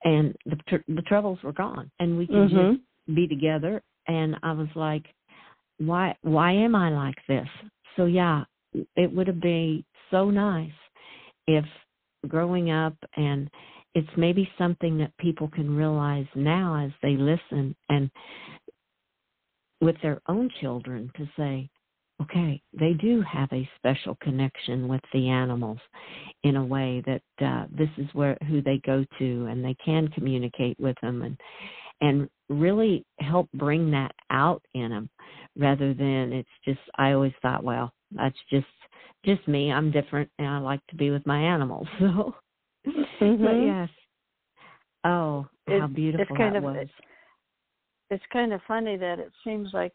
and 0.04 0.36
the 0.46 0.58
tr- 0.68 0.92
the 0.92 1.01
troubles 1.04 1.39
were 1.44 1.54
gone, 1.54 1.92
and 2.00 2.18
we 2.18 2.27
could 2.27 2.50
mm-hmm. 2.50 2.74
just 2.74 3.16
be 3.16 3.27
together. 3.27 3.82
And 4.08 4.36
I 4.44 4.54
was 4.54 4.68
like, 4.75 5.06
why 5.80 6.16
why 6.22 6.51
am 6.51 6.75
I 6.75 6.89
like 6.89 7.18
this? 7.27 7.48
So 7.96 8.06
yeah, 8.06 8.44
it 8.96 9.12
would 9.12 9.27
have 9.27 9.42
been 9.42 9.84
so 10.12 10.30
nice 10.30 10.72
if 11.48 11.66
growing 12.27 12.72
up 12.72 12.96
and 13.16 13.50
it's 13.96 14.08
maybe 14.18 14.50
something 14.58 14.98
that 14.98 15.18
people 15.18 15.48
can 15.48 15.75
realize 15.75 16.27
now 16.36 16.86
as 16.86 16.92
they 17.01 17.16
listen 17.18 17.75
and 17.89 18.12
with 19.82 19.96
their 20.01 20.22
own 20.27 20.50
children 20.62 21.12
to 21.18 21.27
say, 21.38 21.70
okay, 22.21 22.62
they 22.77 22.93
do 22.93 23.21
have 23.21 23.50
a 23.51 23.69
special 23.75 24.17
connection 24.21 24.88
with 24.88 25.01
the 25.13 25.29
animals 25.29 25.79
in 26.43 26.55
a 26.55 26.65
way 26.65 27.03
that 27.05 27.45
uh, 27.45 27.65
this 27.71 27.89
is 27.97 28.07
where 28.13 28.38
who 28.47 28.62
they 28.62 28.81
go 28.86 29.05
to, 29.19 29.45
and 29.50 29.63
they 29.63 29.75
can 29.83 30.07
communicate 30.09 30.79
with 30.79 30.95
them, 31.01 31.21
and 31.21 31.38
and 32.01 32.29
really 32.50 33.05
help 33.19 33.50
bring 33.53 33.91
that 33.91 34.12
out 34.29 34.62
in 34.74 34.89
them, 34.89 35.09
rather 35.57 35.93
than 35.93 36.33
it's 36.33 36.50
just. 36.65 36.79
I 36.97 37.12
always 37.12 37.33
thought, 37.41 37.63
well, 37.63 37.91
that's 38.12 38.38
just 38.50 38.65
just 39.25 39.47
me. 39.47 39.71
I'm 39.71 39.91
different, 39.91 40.29
and 40.39 40.47
I 40.47 40.57
like 40.59 40.86
to 40.89 40.95
be 40.95 41.12
with 41.12 41.25
my 41.25 41.39
animals. 41.39 41.88
So, 43.19 43.25
mm-hmm. 43.25 43.43
but 43.43 43.51
yes. 43.51 43.89
Oh, 45.03 45.45
how 45.67 45.87
beautiful 45.87 46.22
it's 46.22 46.37
kind 46.37 46.55
that 46.55 46.59
of, 46.59 46.63
was. 46.63 46.87
It's 48.09 48.24
kind 48.31 48.53
of 48.53 48.61
funny 48.65 48.96
that 48.96 49.20
it 49.20 49.29
seems 49.44 49.72
like 49.74 49.92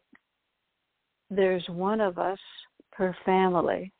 there's 1.34 1.64
one 1.68 2.00
of 2.00 2.18
us 2.18 2.38
per 2.92 3.14
family. 3.24 3.92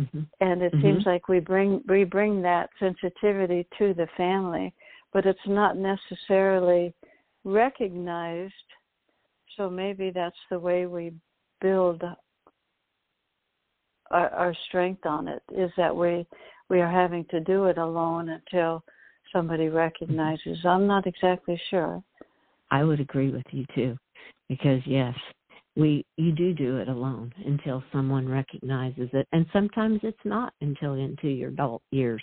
Mm-hmm. 0.00 0.20
And 0.40 0.62
it 0.62 0.72
mm-hmm. 0.72 0.82
seems 0.82 1.06
like 1.06 1.28
we 1.28 1.40
bring 1.40 1.82
we 1.88 2.04
bring 2.04 2.40
that 2.42 2.70
sensitivity 2.78 3.66
to 3.78 3.92
the 3.92 4.08
family, 4.16 4.72
but 5.12 5.26
it's 5.26 5.38
not 5.46 5.76
necessarily 5.76 6.94
recognized. 7.44 8.54
So 9.56 9.68
maybe 9.68 10.10
that's 10.10 10.36
the 10.50 10.58
way 10.58 10.86
we 10.86 11.12
build 11.60 12.02
our, 14.10 14.28
our 14.30 14.54
strength 14.68 15.04
on 15.04 15.28
it 15.28 15.42
is 15.54 15.70
that 15.76 15.94
we 15.94 16.26
we 16.70 16.80
are 16.80 16.90
having 16.90 17.24
to 17.26 17.40
do 17.40 17.66
it 17.66 17.76
alone 17.76 18.30
until 18.30 18.82
somebody 19.32 19.68
recognizes. 19.68 20.58
I'm 20.64 20.86
not 20.86 21.06
exactly 21.06 21.60
sure. 21.68 22.02
I 22.70 22.84
would 22.84 23.00
agree 23.00 23.30
with 23.30 23.46
you 23.50 23.66
too, 23.74 23.98
because 24.48 24.80
yes, 24.86 25.14
we 25.76 26.04
you 26.16 26.32
do 26.32 26.52
do 26.52 26.78
it 26.78 26.88
alone 26.88 27.32
until 27.46 27.82
someone 27.92 28.28
recognizes 28.28 29.08
it. 29.12 29.26
And 29.32 29.46
sometimes 29.52 30.00
it's 30.02 30.18
not 30.24 30.52
until 30.60 30.94
into 30.94 31.28
your 31.28 31.50
adult 31.50 31.82
years 31.90 32.22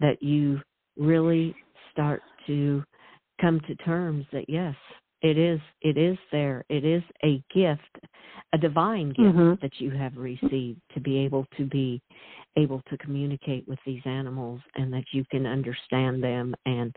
that 0.00 0.22
you 0.22 0.60
really 0.96 1.54
start 1.92 2.22
to 2.46 2.82
come 3.40 3.60
to 3.68 3.74
terms 3.76 4.26
that 4.32 4.48
yes 4.48 4.74
it 5.20 5.36
is 5.36 5.60
it 5.80 5.98
is 5.98 6.16
there. 6.30 6.64
It 6.68 6.84
is 6.84 7.02
a 7.24 7.42
gift 7.52 7.82
a 8.54 8.58
divine 8.58 9.08
gift 9.08 9.20
mm-hmm. 9.20 9.54
that 9.60 9.72
you 9.78 9.90
have 9.90 10.16
received 10.16 10.80
to 10.94 11.00
be 11.00 11.18
able 11.18 11.46
to 11.56 11.66
be 11.66 12.00
able 12.56 12.80
to 12.88 12.96
communicate 12.98 13.66
with 13.68 13.78
these 13.84 14.00
animals 14.06 14.60
and 14.76 14.92
that 14.92 15.04
you 15.12 15.24
can 15.30 15.44
understand 15.44 16.22
them 16.22 16.54
and 16.64 16.94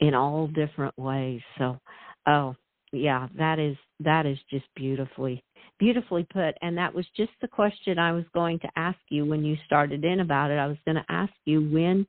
in 0.00 0.14
all 0.14 0.48
different 0.48 0.96
ways. 0.98 1.40
So 1.58 1.78
oh 2.26 2.54
yeah, 2.92 3.28
that 3.36 3.58
is 3.58 3.76
that 4.00 4.26
is 4.26 4.38
just 4.50 4.66
beautifully 4.74 5.42
beautifully 5.78 6.26
put. 6.30 6.54
And 6.62 6.76
that 6.76 6.94
was 6.94 7.06
just 7.16 7.32
the 7.40 7.48
question 7.48 7.98
I 7.98 8.12
was 8.12 8.24
going 8.34 8.58
to 8.60 8.68
ask 8.76 8.98
you 9.08 9.24
when 9.24 9.44
you 9.44 9.56
started 9.64 10.04
in 10.04 10.20
about 10.20 10.50
it. 10.50 10.58
I 10.58 10.66
was 10.66 10.76
going 10.84 10.96
to 10.96 11.04
ask 11.08 11.32
you 11.46 11.62
when 11.70 12.06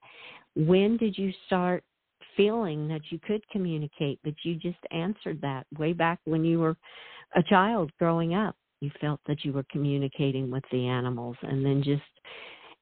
when 0.56 0.98
did 0.98 1.18
you 1.18 1.32
start 1.46 1.84
feeling 2.36 2.88
that 2.90 3.02
you 3.10 3.20
could 3.26 3.42
communicate, 3.50 4.20
but 4.24 4.34
you 4.44 4.56
just 4.56 4.80
answered 4.92 5.40
that 5.42 5.66
way 5.78 5.94
back 5.94 6.20
when 6.26 6.44
you 6.44 6.60
were 6.60 6.76
a 7.36 7.44
child 7.44 7.92
growing 7.98 8.36
up. 8.36 8.56
You 8.82 8.92
felt 9.00 9.22
that 9.28 9.46
you 9.46 9.54
were 9.54 9.66
communicating 9.72 10.52
with 10.52 10.64
the 10.72 10.88
animals 10.88 11.38
and 11.44 11.66
then 11.66 11.82
just 11.84 12.02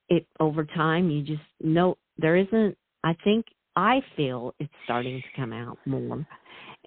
it 0.07 0.25
over 0.39 0.65
time 0.65 1.11
you 1.11 1.21
just 1.21 1.41
know 1.61 1.95
there 2.17 2.35
isn't 2.35 2.75
I 3.03 3.15
think 3.23 3.45
I 3.75 4.01
feel 4.15 4.55
it's 4.59 4.73
starting 4.85 5.21
to 5.21 5.39
come 5.39 5.53
out 5.53 5.77
more 5.85 6.25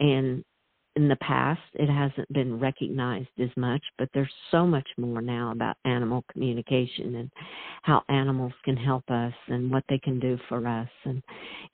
and 0.00 0.44
in 0.96 1.08
the 1.08 1.16
past 1.16 1.60
it 1.74 1.88
hasn't 1.88 2.30
been 2.32 2.58
recognized 2.58 3.28
as 3.40 3.50
much 3.56 3.82
but 3.98 4.08
there's 4.12 4.32
so 4.50 4.66
much 4.66 4.88
more 4.98 5.22
now 5.22 5.52
about 5.52 5.76
animal 5.84 6.24
communication 6.32 7.16
and 7.16 7.30
how 7.82 8.02
animals 8.08 8.52
can 8.64 8.76
help 8.76 9.04
us 9.10 9.32
and 9.48 9.70
what 9.70 9.84
they 9.88 9.98
can 9.98 10.18
do 10.18 10.38
for 10.48 10.66
us. 10.66 10.88
And 11.04 11.22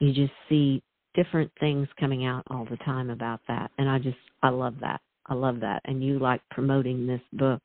you 0.01 0.13
just 0.13 0.33
see 0.49 0.83
different 1.15 1.51
things 1.61 1.89
coming 1.99 2.27
out 2.27 2.43
all 2.51 2.67
the 2.71 2.77
time 2.79 3.11
about 3.11 3.41
that. 3.49 3.71
And 3.79 3.89
i 3.89 3.99
just 3.99 4.19
i 4.43 4.49
love 4.49 4.75
that. 4.81 5.01
I 5.27 5.35
love 5.35 5.61
that. 5.61 5.83
And 5.85 6.03
you 6.03 6.19
like 6.19 6.41
promoting 6.51 7.07
this 7.07 7.21
book 7.35 7.61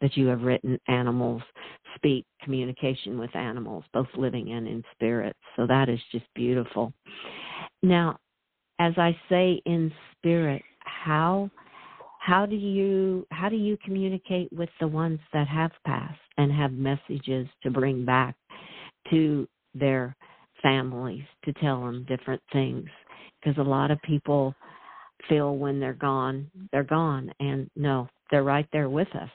that 0.00 0.16
you 0.16 0.26
have 0.28 0.42
written 0.42 0.78
animals 0.88 1.42
speak 1.96 2.24
communication 2.42 3.18
with 3.18 3.34
animals 3.36 3.84
both 3.92 4.08
living 4.16 4.52
and 4.52 4.66
in 4.66 4.82
spirit. 4.92 5.36
So 5.56 5.66
that 5.66 5.88
is 5.88 6.00
just 6.10 6.24
beautiful. 6.34 6.92
Now 7.82 8.18
as 8.78 8.94
i 8.96 9.14
say 9.28 9.60
in 9.66 9.92
spirit 10.16 10.62
how 11.04 11.50
how 12.18 12.46
do 12.46 12.56
you 12.56 13.26
how 13.30 13.48
do 13.48 13.56
you 13.56 13.76
communicate 13.84 14.52
with 14.52 14.68
the 14.80 14.86
ones 14.86 15.18
that 15.32 15.48
have 15.48 15.72
passed 15.84 16.20
and 16.38 16.52
have 16.52 16.72
messages 16.72 17.48
to 17.62 17.70
bring 17.70 18.04
back 18.04 18.36
to 19.10 19.48
their 19.74 20.14
families 20.62 21.24
to 21.44 21.52
tell 21.54 21.84
them 21.84 22.06
different 22.08 22.42
things? 22.52 22.86
Because 23.40 23.58
a 23.58 23.68
lot 23.68 23.90
of 23.90 24.00
people 24.02 24.54
feel 25.28 25.56
when 25.56 25.80
they're 25.80 25.92
gone 25.92 26.50
they're 26.70 26.84
gone. 26.84 27.32
And 27.40 27.68
no 27.76 28.08
they're 28.30 28.44
right 28.44 28.68
there 28.72 28.88
with 28.88 29.08
us. 29.16 29.30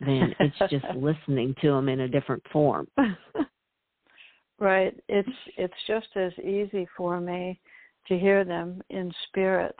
Then 0.00 0.34
it's 0.38 0.70
just 0.70 0.86
listening 0.96 1.54
to 1.62 1.68
them 1.68 1.88
in 1.88 2.00
a 2.00 2.08
different 2.08 2.42
form. 2.52 2.86
Right. 4.60 4.94
It's 5.08 5.28
it's 5.56 5.74
just 5.86 6.08
as 6.16 6.32
easy 6.38 6.86
for 6.94 7.18
me 7.18 7.58
to 8.06 8.18
hear 8.18 8.44
them 8.44 8.82
in 8.90 9.10
spirit 9.28 9.74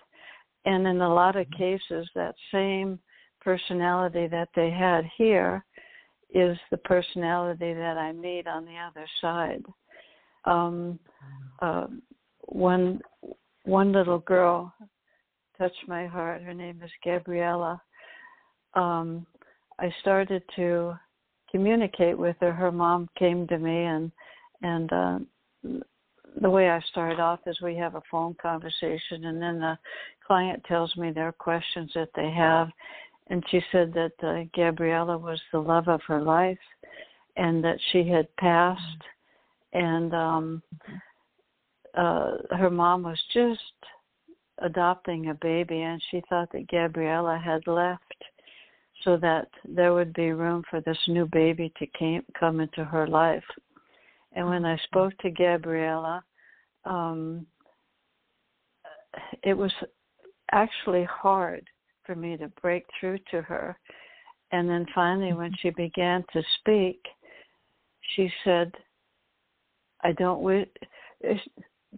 and 0.65 0.87
in 0.87 1.01
a 1.01 1.15
lot 1.15 1.37
of 1.37 1.51
cases, 1.51 2.09
that 2.15 2.35
same 2.53 2.99
personality 3.41 4.27
that 4.27 4.49
they 4.55 4.71
had 4.71 5.05
here 5.17 5.65
is 6.33 6.57
the 6.71 6.77
personality 6.79 7.73
that 7.75 7.97
I 7.97 8.13
meet 8.13 8.47
on 8.47 8.65
the 8.65 8.77
other 8.77 9.07
side. 9.21 9.65
Um, 10.45 10.99
uh, 11.61 11.87
one 12.43 13.01
one 13.65 13.93
little 13.93 14.21
girl 14.21 14.73
touched 15.59 15.87
my 15.87 16.07
heart. 16.07 16.43
Her 16.43 16.55
name 16.55 16.81
is 16.83 16.91
Gabriella. 17.05 17.81
Um, 18.75 19.27
I 19.79 19.93
started 20.01 20.43
to 20.57 20.95
communicate 21.51 22.17
with 22.17 22.37
her. 22.41 22.53
Her 22.53 22.73
mom 22.73 23.09
came 23.19 23.47
to 23.49 23.59
me 23.59 23.85
and 23.85 24.13
and 24.63 24.93
uh, 24.93 25.19
the 26.41 26.51
way 26.51 26.71
I 26.71 26.81
start 26.91 27.19
off 27.19 27.41
is 27.47 27.61
we 27.61 27.77
have 27.77 27.95
a 27.95 28.03
phone 28.11 28.35
conversation, 28.41 29.27
and 29.27 29.41
then 29.41 29.61
the 29.61 29.79
client 30.27 30.63
tells 30.65 30.95
me 30.97 31.11
their 31.11 31.33
questions 31.33 31.91
that 31.95 32.11
they 32.15 32.31
have, 32.31 32.69
and 33.29 33.45
she 33.51 33.61
said 33.73 33.93
that 33.95 34.13
uh, 34.23 34.45
Gabriella 34.55 35.19
was 35.19 35.41
the 35.53 35.59
love 35.59 35.89
of 35.89 36.01
her 36.07 36.21
life, 36.21 36.59
and 37.37 37.63
that 37.65 37.79
she 37.91 38.09
had 38.09 38.35
passed, 38.37 39.03
and 39.73 40.15
um, 40.15 40.63
uh, 41.97 42.33
her 42.51 42.71
mom 42.71 43.03
was 43.03 43.21
just 43.33 43.61
adopting 44.59 45.31
a 45.31 45.35
baby, 45.35 45.83
and 45.83 46.03
she 46.11 46.23
thought 46.29 46.51
that 46.53 46.69
Gabriella 46.69 47.41
had 47.43 47.67
left 47.67 48.03
so 49.05 49.17
that 49.17 49.49
there 49.65 49.95
would 49.95 50.13
be 50.13 50.33
room 50.33 50.63
for 50.69 50.81
this 50.83 50.99
new 51.09 51.27
baby 51.27 51.73
to 51.79 51.87
came, 51.99 52.23
come 52.39 52.61
into 52.61 52.85
her 52.85 53.07
life. 53.07 53.45
And 54.33 54.47
when 54.47 54.65
I 54.65 54.77
spoke 54.85 55.17
to 55.19 55.31
Gabriella, 55.31 56.23
um, 56.85 57.47
it 59.43 59.55
was 59.55 59.73
actually 60.53 61.05
hard 61.05 61.69
for 62.05 62.15
me 62.15 62.37
to 62.37 62.49
break 62.61 62.85
through 62.99 63.19
to 63.31 63.43
her. 63.43 63.79
And 64.53 64.69
then 64.69 64.87
finally, 64.95 65.33
when 65.33 65.53
she 65.61 65.71
began 65.71 66.25
to 66.33 66.43
speak, 66.59 67.01
she 68.15 68.31
said, 68.45 68.73
I 70.03 70.13
don't 70.13 70.43
wish. 70.43 70.69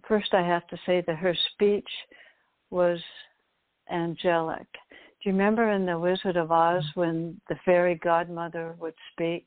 First, 0.07 0.33
I 0.33 0.45
have 0.45 0.67
to 0.67 0.77
say 0.85 1.03
that 1.07 1.17
her 1.17 1.35
speech 1.53 1.89
was 2.69 2.99
angelic. 3.91 4.67
Do 4.91 5.29
you 5.29 5.31
remember 5.31 5.71
in 5.71 5.85
The 5.85 5.97
Wizard 5.97 6.35
of 6.35 6.51
Oz 6.51 6.83
when 6.95 7.39
the 7.47 7.55
fairy 7.63 7.95
godmother 7.95 8.75
would 8.79 8.95
speak? 9.13 9.45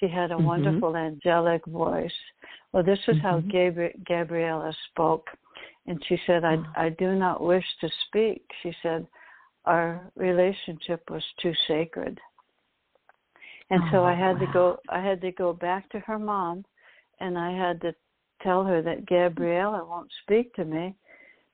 She 0.00 0.08
had 0.08 0.30
a 0.30 0.34
mm-hmm. 0.34 0.46
wonderful 0.46 0.96
angelic 0.96 1.64
voice. 1.66 2.10
Well, 2.72 2.82
this 2.82 2.98
is 3.06 3.16
mm-hmm. 3.16 3.26
how 3.26 3.40
Gabri- 3.40 4.04
Gabriella 4.06 4.74
spoke. 4.90 5.28
And 5.86 6.02
she 6.08 6.18
said, 6.26 6.44
I, 6.44 6.56
I 6.76 6.88
do 6.90 7.14
not 7.14 7.42
wish 7.42 7.64
to 7.80 7.88
speak. 8.06 8.42
She 8.62 8.72
said, 8.82 9.06
Our 9.66 10.10
relationship 10.16 11.08
was 11.10 11.22
too 11.42 11.52
sacred. 11.68 12.18
And 13.70 13.82
oh, 13.84 13.88
so 13.92 14.04
I 14.04 14.14
had 14.14 14.40
wow. 14.40 14.46
to 14.46 14.52
go 14.52 14.78
I 14.88 15.00
had 15.00 15.20
to 15.20 15.32
go 15.32 15.52
back 15.52 15.88
to 15.90 16.00
her 16.00 16.18
mom 16.18 16.64
and 17.20 17.38
I 17.38 17.52
had 17.52 17.80
to 17.82 17.94
tell 18.42 18.64
her 18.64 18.82
that 18.82 19.06
Gabriella 19.06 19.84
won't 19.84 20.10
speak 20.22 20.54
to 20.54 20.64
me 20.64 20.94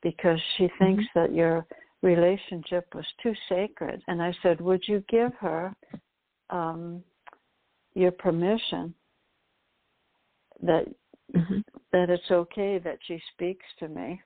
because 0.02 0.38
she 0.56 0.68
thinks 0.78 1.04
mm-hmm. 1.04 1.20
that 1.20 1.35
your 1.35 1.66
relationship 2.02 2.87
was 2.94 3.04
too 3.22 3.35
sacred. 3.48 4.02
And 4.06 4.22
I 4.22 4.32
said, 4.42 4.61
Would 4.61 4.82
you 4.87 5.02
give 5.09 5.32
her 5.40 5.74
um, 6.50 7.02
your 7.96 8.12
permission 8.12 8.94
that 10.62 10.87
mm-hmm. 11.35 11.59
that 11.92 12.11
it's 12.11 12.30
okay 12.30 12.78
that 12.78 12.98
she 13.06 13.20
speaks 13.32 13.64
to 13.78 13.88
me. 13.88 14.20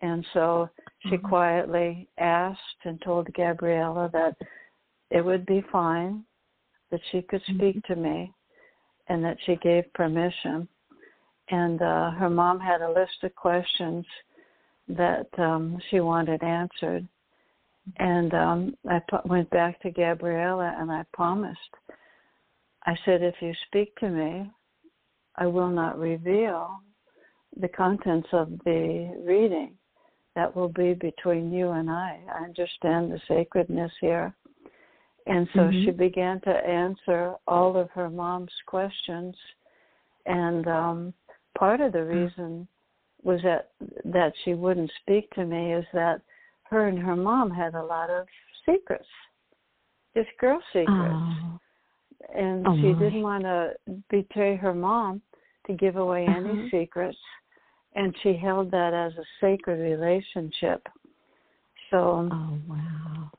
And 0.00 0.24
so 0.32 0.70
she 1.02 1.16
mm-hmm. 1.16 1.26
quietly 1.26 2.08
asked 2.18 2.60
and 2.84 3.02
told 3.02 3.32
Gabriella 3.34 4.08
that 4.12 4.36
it 5.10 5.24
would 5.24 5.44
be 5.44 5.64
fine, 5.72 6.24
that 6.90 7.00
she 7.10 7.22
could 7.22 7.42
mm-hmm. 7.42 7.58
speak 7.58 7.84
to 7.86 7.96
me, 7.96 8.32
and 9.08 9.24
that 9.24 9.38
she 9.44 9.56
gave 9.56 9.92
permission. 9.94 10.68
And 11.50 11.82
uh, 11.82 12.12
her 12.12 12.30
mom 12.30 12.60
had 12.60 12.82
a 12.82 12.92
list 12.92 13.24
of 13.24 13.34
questions 13.34 14.04
that 14.88 15.26
um, 15.38 15.78
she 15.90 16.00
wanted 16.00 16.42
answered. 16.44 17.08
And 17.96 18.34
um, 18.34 18.76
I 18.88 19.00
p- 19.00 19.16
went 19.24 19.50
back 19.50 19.80
to 19.80 19.90
Gabriella 19.90 20.76
and 20.78 20.92
I 20.92 21.04
promised 21.12 21.58
I 22.88 22.96
said, 23.04 23.22
if 23.22 23.34
you 23.40 23.52
speak 23.66 23.94
to 23.96 24.08
me, 24.08 24.50
I 25.36 25.46
will 25.46 25.68
not 25.68 25.98
reveal 25.98 26.70
the 27.60 27.68
contents 27.68 28.28
of 28.32 28.48
the 28.64 29.14
reading. 29.26 29.74
That 30.34 30.56
will 30.56 30.70
be 30.70 30.94
between 30.94 31.52
you 31.52 31.72
and 31.72 31.90
I. 31.90 32.18
I 32.34 32.44
understand 32.44 33.12
the 33.12 33.20
sacredness 33.28 33.92
here. 34.00 34.34
And 35.26 35.46
so 35.52 35.60
mm-hmm. 35.60 35.84
she 35.84 35.90
began 35.90 36.40
to 36.42 36.50
answer 36.50 37.34
all 37.46 37.76
of 37.76 37.90
her 37.90 38.08
mom's 38.08 38.54
questions. 38.64 39.36
And 40.24 40.66
um, 40.66 41.14
part 41.58 41.82
of 41.82 41.92
the 41.92 41.98
mm. 41.98 42.24
reason 42.24 42.66
was 43.22 43.40
that 43.42 43.68
that 44.06 44.32
she 44.44 44.54
wouldn't 44.54 44.90
speak 45.02 45.28
to 45.32 45.44
me 45.44 45.74
is 45.74 45.84
that 45.92 46.22
her 46.70 46.88
and 46.88 46.98
her 46.98 47.16
mom 47.16 47.50
had 47.50 47.74
a 47.74 47.84
lot 47.84 48.08
of 48.08 48.26
secrets, 48.64 49.08
just 50.16 50.30
girl 50.40 50.62
secrets. 50.72 50.88
Oh 50.96 51.58
and 52.34 52.66
oh, 52.66 52.76
she 52.76 52.92
didn't 52.94 53.22
want 53.22 53.44
to 53.44 53.72
betray 54.10 54.56
her 54.56 54.74
mom 54.74 55.22
to 55.66 55.72
give 55.74 55.96
away 55.96 56.26
uh-huh. 56.26 56.38
any 56.38 56.70
secrets 56.70 57.18
and 57.94 58.14
she 58.22 58.34
held 58.34 58.70
that 58.70 58.92
as 58.94 59.12
a 59.18 59.24
sacred 59.40 59.76
relationship 59.76 60.86
so 61.90 62.28
oh 62.30 62.58
wow 62.68 63.30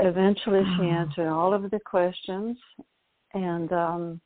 eventually 0.00 0.62
oh. 0.64 0.76
she 0.78 0.88
answered 0.88 1.28
all 1.28 1.52
of 1.54 1.70
the 1.70 1.80
questions 1.84 2.56
and 3.34 3.72
um 3.72 4.20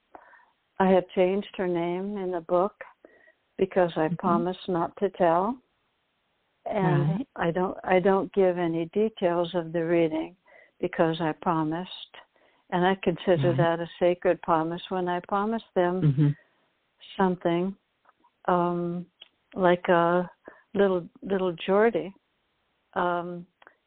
i 0.79 0.89
have 0.89 1.05
changed 1.15 1.49
her 1.57 1.69
name 1.69 2.17
in 2.17 2.31
the 2.31 2.41
book 2.43 2.75
because 3.59 3.91
i 3.97 4.07
mm-hmm. 4.07 4.15
promised 4.17 4.69
not 4.69 4.97
to 4.99 5.11
tell 5.11 5.57
and 6.67 7.11
right. 7.11 7.27
i 7.37 7.51
don't 7.51 7.77
i 7.85 7.99
don't 7.99 8.33
give 8.35 8.59
any 8.59 8.87
details 8.87 9.51
of 9.55 9.73
the 9.73 9.85
reading 9.85 10.35
because 10.81 11.17
i 11.21 11.33
promised 11.43 11.91
and 12.71 12.85
I 12.85 12.97
consider 13.03 13.53
mm-hmm. 13.53 13.63
that 13.63 13.81
a 13.81 13.89
sacred 13.99 14.41
promise. 14.43 14.83
When 14.89 15.09
I 15.09 15.21
promise 15.29 15.63
them 15.75 16.03
mm-hmm. 16.03 16.29
something, 17.17 17.75
um, 18.47 19.07
like 19.55 19.87
a 19.89 20.29
little 20.75 21.07
little 21.23 21.55
Jordy, 21.67 22.13
um, 22.95 23.47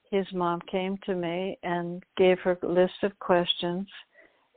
his 0.10 0.26
mom 0.34 0.62
came 0.70 0.98
to 1.06 1.16
me 1.16 1.58
and 1.64 2.04
gave 2.18 2.40
her 2.40 2.58
a 2.62 2.68
list 2.68 3.04
of 3.04 3.18
questions, 3.20 3.88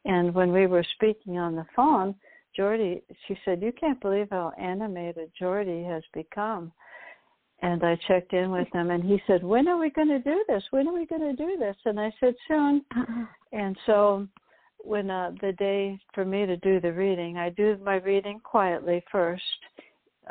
and 0.05 0.35
when 0.35 0.53
we 0.53 0.67
were 0.67 0.85
speaking 0.95 1.39
on 1.39 1.55
the 1.55 1.67
phone, 1.77 2.15
Jordy, 2.57 3.03
she 3.27 3.39
said, 3.45 3.63
"You 3.63 3.73
can't 3.73 4.01
believe 4.01 4.29
how 4.31 4.53
animated 4.59 5.31
Jordy 5.39 5.85
has 5.85 6.03
become." 6.13 6.73
and 7.63 7.83
I 7.83 7.97
checked 8.07 8.35
in 8.35 8.51
with 8.51 8.69
him, 8.75 8.91
and 8.91 9.03
he 9.03 9.23
said, 9.27 9.43
"When 9.43 9.69
are 9.69 9.79
we 9.79 9.89
going 9.89 10.09
to 10.09 10.19
do 10.19 10.45
this? 10.49 10.63
When 10.71 10.87
are 10.87 10.93
we 10.93 11.07
going 11.07 11.23
to 11.23 11.33
do 11.33 11.57
this?" 11.57 11.77
And 11.87 11.99
I 11.99 12.13
said, 12.21 12.35
"Soon." 12.47 12.85
And 13.55 13.77
so, 13.87 14.27
when 14.79 15.11
uh, 15.11 15.33
the 15.40 15.53
day 15.53 15.99
for 16.12 16.25
me 16.25 16.45
to 16.45 16.57
do 16.59 16.81
the 16.81 16.93
reading, 16.93 17.38
I 17.38 17.51
do 17.51 17.79
my 17.83 17.97
reading 17.97 18.40
quietly 18.40 19.03
first. 19.11 19.43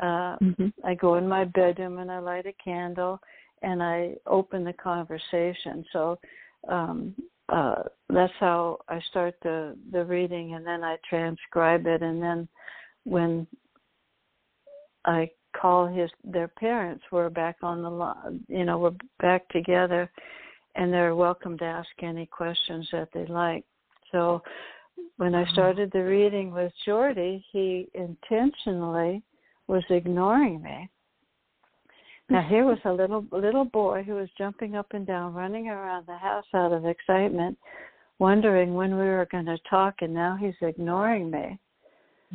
Uh, 0.00 0.36
mm-hmm. 0.42 0.68
I 0.84 0.94
go 0.94 1.16
in 1.16 1.26
my 1.26 1.44
bedroom 1.44 1.98
and 1.98 2.10
I 2.10 2.18
light 2.18 2.46
a 2.46 2.52
candle, 2.62 3.18
and 3.62 3.82
I 3.82 4.14
open 4.26 4.62
the 4.62 4.72
conversation. 4.74 5.84
So 5.92 6.18
um, 6.68 7.14
uh, 7.48 7.82
that's 8.10 8.32
how 8.38 8.78
I 8.88 9.00
start 9.10 9.34
the 9.42 9.76
the 9.90 10.04
reading, 10.04 10.54
and 10.54 10.66
then 10.66 10.84
I 10.84 10.96
transcribe 11.08 11.86
it, 11.86 12.02
and 12.02 12.22
then 12.22 12.48
when 13.04 13.46
I 15.04 15.30
call 15.54 15.86
his 15.86 16.10
their 16.24 16.48
parents 16.48 17.04
were 17.10 17.30
back 17.30 17.56
on 17.62 17.80
the 17.80 17.90
line 17.90 18.44
you 18.48 18.64
know 18.64 18.78
we're 18.78 18.92
back 19.20 19.48
together 19.50 20.10
and 20.76 20.92
they're 20.92 21.14
welcome 21.14 21.56
to 21.58 21.64
ask 21.64 21.88
any 22.02 22.26
questions 22.26 22.88
that 22.92 23.08
they 23.14 23.26
like 23.26 23.64
so 24.12 24.42
when 25.16 25.34
i 25.34 25.42
uh-huh. 25.42 25.52
started 25.52 25.90
the 25.92 26.02
reading 26.02 26.50
with 26.50 26.72
jordy 26.84 27.44
he 27.52 27.88
intentionally 27.94 29.22
was 29.66 29.84
ignoring 29.90 30.62
me 30.62 30.88
now 32.30 32.42
here 32.48 32.64
was 32.64 32.78
a 32.84 32.92
little 32.92 33.24
little 33.32 33.64
boy 33.64 34.02
who 34.02 34.14
was 34.14 34.28
jumping 34.36 34.74
up 34.76 34.86
and 34.92 35.06
down 35.06 35.32
running 35.34 35.68
around 35.68 36.06
the 36.06 36.16
house 36.16 36.46
out 36.54 36.72
of 36.72 36.84
excitement 36.84 37.56
wondering 38.18 38.74
when 38.74 38.96
we 38.96 39.04
were 39.04 39.28
going 39.30 39.46
to 39.46 39.58
talk 39.68 39.94
and 40.00 40.14
now 40.14 40.36
he's 40.40 40.54
ignoring 40.62 41.30
me 41.30 41.58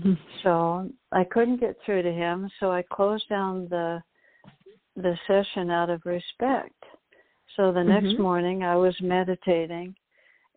so 0.44 0.90
I 1.12 1.24
couldn't 1.24 1.60
get 1.60 1.76
through 1.86 2.04
to 2.04 2.12
him, 2.12 2.50
so 2.60 2.72
I 2.72 2.84
closed 2.92 3.28
down 3.30 3.68
the 3.70 4.02
the 4.96 5.16
session 5.28 5.70
out 5.70 5.90
of 5.90 6.02
respect. 6.06 6.74
So 7.56 7.72
the 7.72 7.84
next 7.84 8.08
mm-hmm. 8.08 8.22
morning 8.22 8.64
I 8.64 8.76
was 8.76 8.96
meditating 9.02 9.96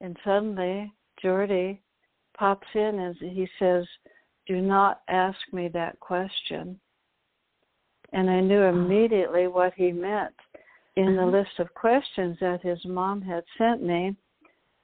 and 0.03 0.17
suddenly 0.25 0.93
Jordy 1.23 1.81
pops 2.37 2.67
in 2.75 2.99
and 2.99 3.17
he 3.17 3.49
says, 3.59 3.85
Do 4.47 4.61
not 4.61 5.03
ask 5.09 5.39
me 5.53 5.69
that 5.69 5.99
question. 6.01 6.79
And 8.13 8.29
I 8.29 8.41
knew 8.41 8.63
immediately 8.63 9.47
what 9.47 9.73
he 9.75 9.93
meant. 9.93 10.35
In 10.97 11.17
the 11.17 11.23
mm-hmm. 11.23 11.37
list 11.37 11.59
of 11.59 11.73
questions 11.73 12.37
that 12.41 12.61
his 12.63 12.79
mom 12.85 13.23
had 13.23 13.45
sent 13.57 13.83
me, 13.83 14.15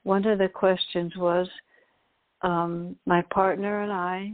one 0.04 0.24
of 0.26 0.38
the 0.38 0.48
questions 0.48 1.12
was, 1.16 1.46
um, 2.42 2.96
My 3.04 3.22
partner 3.30 3.82
and 3.82 3.92
I 3.92 4.32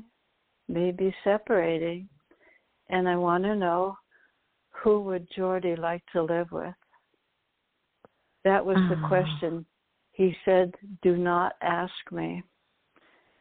may 0.69 0.93
be 0.93 1.15
separating, 1.25 2.09
and 2.91 3.09
I 3.09 3.17
want 3.17 3.43
to 3.45 3.57
know 3.57 3.97
who 4.71 5.01
would 5.01 5.27
Jordy 5.35 5.77
like 5.77 6.03
to 6.13 6.23
live 6.23 6.53
with? 6.53 6.75
That 8.45 8.65
was 8.65 8.77
uh-huh. 8.77 8.95
the 8.95 9.01
question 9.01 9.67
he 10.13 10.37
said, 10.45 10.75
"Do 11.03 11.17
not 11.17 11.55
ask 11.63 12.13
me." 12.13 12.43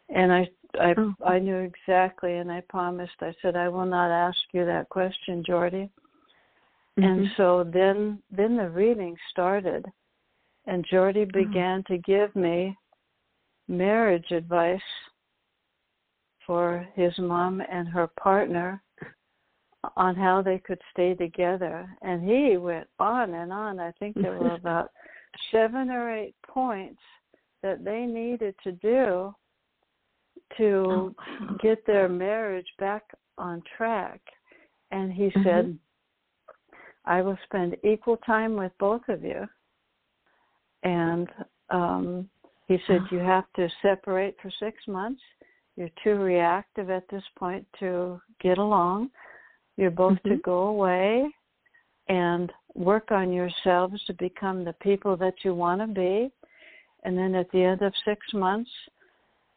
And 0.09 0.33
I 0.33 0.49
I 0.79 0.95
Oh. 0.97 1.13
I 1.23 1.39
knew 1.39 1.57
exactly, 1.57 2.37
and 2.37 2.51
I 2.51 2.61
promised. 2.61 3.21
I 3.21 3.33
said, 3.41 3.55
"I 3.55 3.69
will 3.69 3.85
not 3.85 4.11
ask 4.11 4.39
you 4.53 4.65
that 4.65 4.89
question, 4.89 5.43
Jordy." 5.43 5.89
And 6.97 7.21
Mhm. 7.21 7.35
so 7.37 7.63
then 7.63 8.21
then 8.31 8.57
the 8.57 8.69
reading 8.69 9.17
started, 9.29 9.91
and 10.65 10.85
Jordy 10.85 11.25
began 11.25 11.83
to 11.85 11.97
give 11.97 12.35
me 12.35 12.77
marriage 13.67 14.31
advice 14.31 14.81
for 16.45 16.87
his 16.93 17.17
mom 17.17 17.61
and 17.69 17.87
her 17.87 18.07
partner 18.07 18.81
on 19.95 20.15
how 20.15 20.41
they 20.41 20.59
could 20.59 20.81
stay 20.91 21.13
together. 21.13 21.89
And 22.01 22.23
he 22.27 22.57
went 22.57 22.87
on 22.99 23.33
and 23.33 23.51
on. 23.51 23.79
I 23.79 23.91
think 23.99 24.15
there 24.15 24.37
were 24.37 24.53
about 24.55 24.91
seven 25.51 25.89
or 25.89 26.11
eight 26.11 26.35
points 26.47 27.01
that 27.61 27.83
they 27.83 28.05
needed 28.05 28.55
to 28.63 28.71
do 28.73 29.33
to 30.57 31.15
Oh, 31.19 31.55
get 31.61 31.85
their 31.85 32.07
marriage 32.09 32.67
back 32.77 33.03
on 33.37 33.61
track. 33.77 34.21
And 34.91 35.11
he 35.11 35.29
Mhm. 35.31 35.43
said, 35.43 35.79
I 37.05 37.21
will 37.21 37.37
spend 37.45 37.77
equal 37.83 38.17
time 38.17 38.55
with 38.55 38.71
both 38.77 39.07
of 39.09 39.23
you. 39.23 39.47
And 40.83 41.29
um, 41.69 42.29
he 42.67 42.77
said, 42.87 43.01
You 43.11 43.19
have 43.19 43.51
to 43.53 43.69
separate 43.81 44.39
for 44.41 44.51
six 44.51 44.87
months. 44.87 45.21
You're 45.75 45.89
too 46.03 46.15
reactive 46.15 46.89
at 46.89 47.07
this 47.07 47.23
point 47.35 47.65
to 47.79 48.21
get 48.39 48.57
along. 48.57 49.09
You're 49.77 49.91
both 49.91 50.21
to 50.23 50.35
Mhm. 50.35 50.43
go 50.43 50.67
away 50.67 51.33
and 52.07 52.51
work 52.75 53.11
on 53.11 53.31
yourselves 53.31 54.03
to 54.05 54.13
become 54.13 54.63
the 54.63 54.73
people 54.73 55.15
that 55.17 55.43
you 55.43 55.55
want 55.55 55.81
to 55.81 55.87
be. 55.87 56.31
And 57.03 57.17
then 57.17 57.35
at 57.35 57.49
the 57.51 57.63
end 57.63 57.81
of 57.81 57.93
six 58.05 58.33
months, 58.33 58.71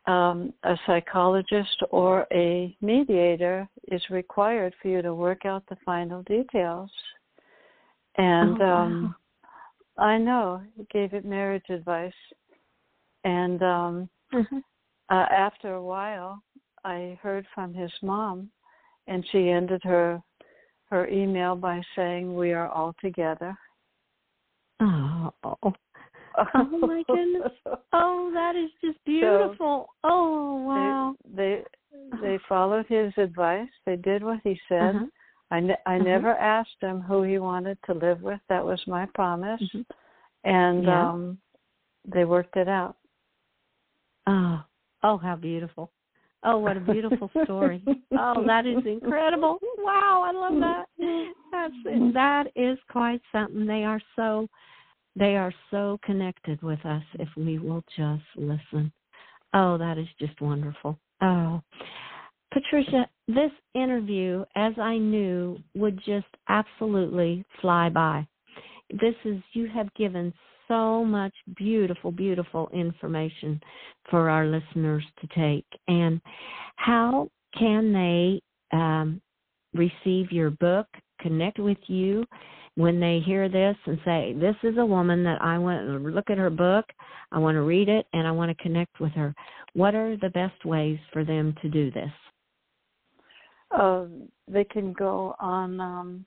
um, 0.07 0.53
a 0.63 0.77
psychologist 0.87 1.83
or 1.91 2.27
a 2.33 2.77
mediator 2.81 3.69
is 3.89 4.11
required 4.11 4.75
for 4.81 4.89
you 4.89 5.03
to 5.03 5.15
work 5.15 5.45
out 5.45 5.67
the 5.67 5.77
final 5.85 6.23
details. 6.23 6.91
And 8.17 8.61
Oh, 8.61 8.65
um, 8.65 9.17
I 9.99 10.19
know 10.19 10.63
he 10.77 10.85
gave 10.93 11.13
it 11.13 11.25
marriage 11.25 11.69
advice. 11.69 12.13
And 13.25 13.63
um, 13.63 14.09
Mhm. 14.33 14.63
uh, 15.11 15.27
after 15.31 15.75
a 15.75 15.83
while, 15.83 16.43
I 16.85 17.19
heard 17.23 17.47
from 17.55 17.75
his 17.75 17.93
mom, 18.03 18.51
and 19.07 19.25
she 19.31 19.51
ended 19.51 19.83
her 19.85 20.23
her 20.91 21.09
email 21.09 21.57
by 21.57 21.83
saying, 21.95 22.35
"We 22.35 22.53
are 22.53 22.69
all 22.69 22.95
together." 23.01 23.57
Oh. 24.81 25.33
Oh 26.55 26.65
my 26.65 27.03
goodness. 27.09 27.53
Oh, 27.93 28.31
that 28.35 28.57
is 28.57 28.71
just 28.85 29.03
beautiful. 29.07 29.89
oh 30.05 30.57
wow. 30.67 31.15
They 31.35 31.63
they 32.21 32.21
they 32.21 32.39
followed 32.47 32.85
his 32.87 33.13
advice. 33.17 33.69
They 33.87 33.97
did 33.97 34.23
what 34.23 34.41
he 34.45 34.61
said. 34.69 34.97
Uh-huh. 34.97 35.07
I 35.51 35.61
ne- 35.61 35.83
I 35.87 35.95
Uh-huh. 35.97 36.05
never 36.05 36.35
asked 36.37 36.81
him 36.81 37.01
who 37.01 37.23
he 37.23 37.39
wanted 37.39 37.79
to 37.87 37.95
live 37.95 38.21
with. 38.21 38.41
That 38.49 38.65
was 38.65 38.83
my 38.87 39.07
promise, 39.15 39.63
Mhm. 39.63 39.87
and 40.45 40.85
Yeah. 40.85 41.09
um 41.11 41.39
they 42.05 42.25
worked 42.27 42.57
it 42.57 42.69
out. 42.69 42.97
Oh, 44.27 44.63
oh, 45.03 45.17
how 45.17 45.37
beautiful. 45.37 45.91
Oh, 46.43 46.59
what 46.59 46.77
a 46.77 46.81
beautiful 46.81 47.31
story. 47.45 47.83
oh, 48.19 48.45
that 48.47 48.67
is 48.67 48.79
incredible. 48.87 49.59
Wow, 49.79 50.23
I 50.25 50.33
love 50.33 50.61
that. 50.61 50.87
That's 51.53 52.15
that 52.15 52.47
is 52.55 52.79
quite 52.91 53.21
something. 53.33 53.67
They 53.67 53.85
are 53.85 54.01
so 54.15 54.49
they 55.17 55.37
are 55.37 55.53
so 55.71 55.99
connected 56.05 56.63
with 56.63 56.85
us 56.85 57.03
if 57.15 57.29
we 57.37 57.59
will 57.59 57.83
just 57.97 58.25
listen. 58.37 58.93
Oh, 59.55 59.79
that 59.79 59.97
is 59.99 60.09
just 60.21 60.41
wonderful. 60.41 60.99
Oh. 61.23 61.63
Patricia, 62.53 63.09
this 63.27 63.51
interview, 63.75 64.45
as 64.55 64.73
I 64.79 64.99
knew, 64.99 65.59
would 65.75 65.99
just 66.05 66.27
absolutely 66.49 67.45
fly 67.61 67.89
by. 67.89 68.27
This 68.91 69.15
is 69.25 69.43
you 69.53 69.69
have 69.75 69.93
given 69.95 70.33
so 70.69 71.05
much 71.05 71.33
beautiful, 71.57 72.11
beautiful 72.13 72.69
information 72.73 73.61
for 74.11 74.31
our 74.31 74.47
listeners 74.47 75.05
to 75.21 75.27
take. 75.29 75.67
And 75.89 76.21
how 76.77 77.29
can 77.59 77.93
they 77.93 78.77
um, 78.77 79.21
receive 79.75 80.33
your 80.33 80.51
book, 80.51 80.87
connect 81.21 81.59
with 81.59 81.79
you 81.87 82.25
when 82.75 83.01
they 83.01 83.21
hear 83.25 83.49
this 83.49 83.77
and 83.87 83.99
say, 84.05 84.35
This 84.39 84.57
is 84.63 84.77
a 84.79 84.87
woman 84.87 85.25
that 85.25 85.41
I 85.41 85.59
want 85.59 85.87
to 85.87 86.11
look 86.11 86.31
at 86.31 86.39
her 86.39 86.51
book, 86.51 86.85
I 87.33 87.39
want 87.39 87.57
to 87.57 87.63
read 87.63 87.89
it, 87.89 88.07
and 88.13 88.27
I 88.27 88.31
want 88.31 88.57
to 88.57 88.63
connect 88.63 89.01
with 89.01 89.13
her? 89.13 89.35
What 89.73 89.95
are 89.95 90.17
the 90.17 90.31
best 90.31 90.65
ways 90.65 90.99
for 91.13 91.25
them 91.25 91.55
to 91.63 91.69
do 91.69 91.91
this? 91.91 92.11
Uh, 93.71 94.05
they 94.47 94.65
can 94.65 94.93
go 94.93 95.35
on 95.41 95.81
um, 95.81 96.27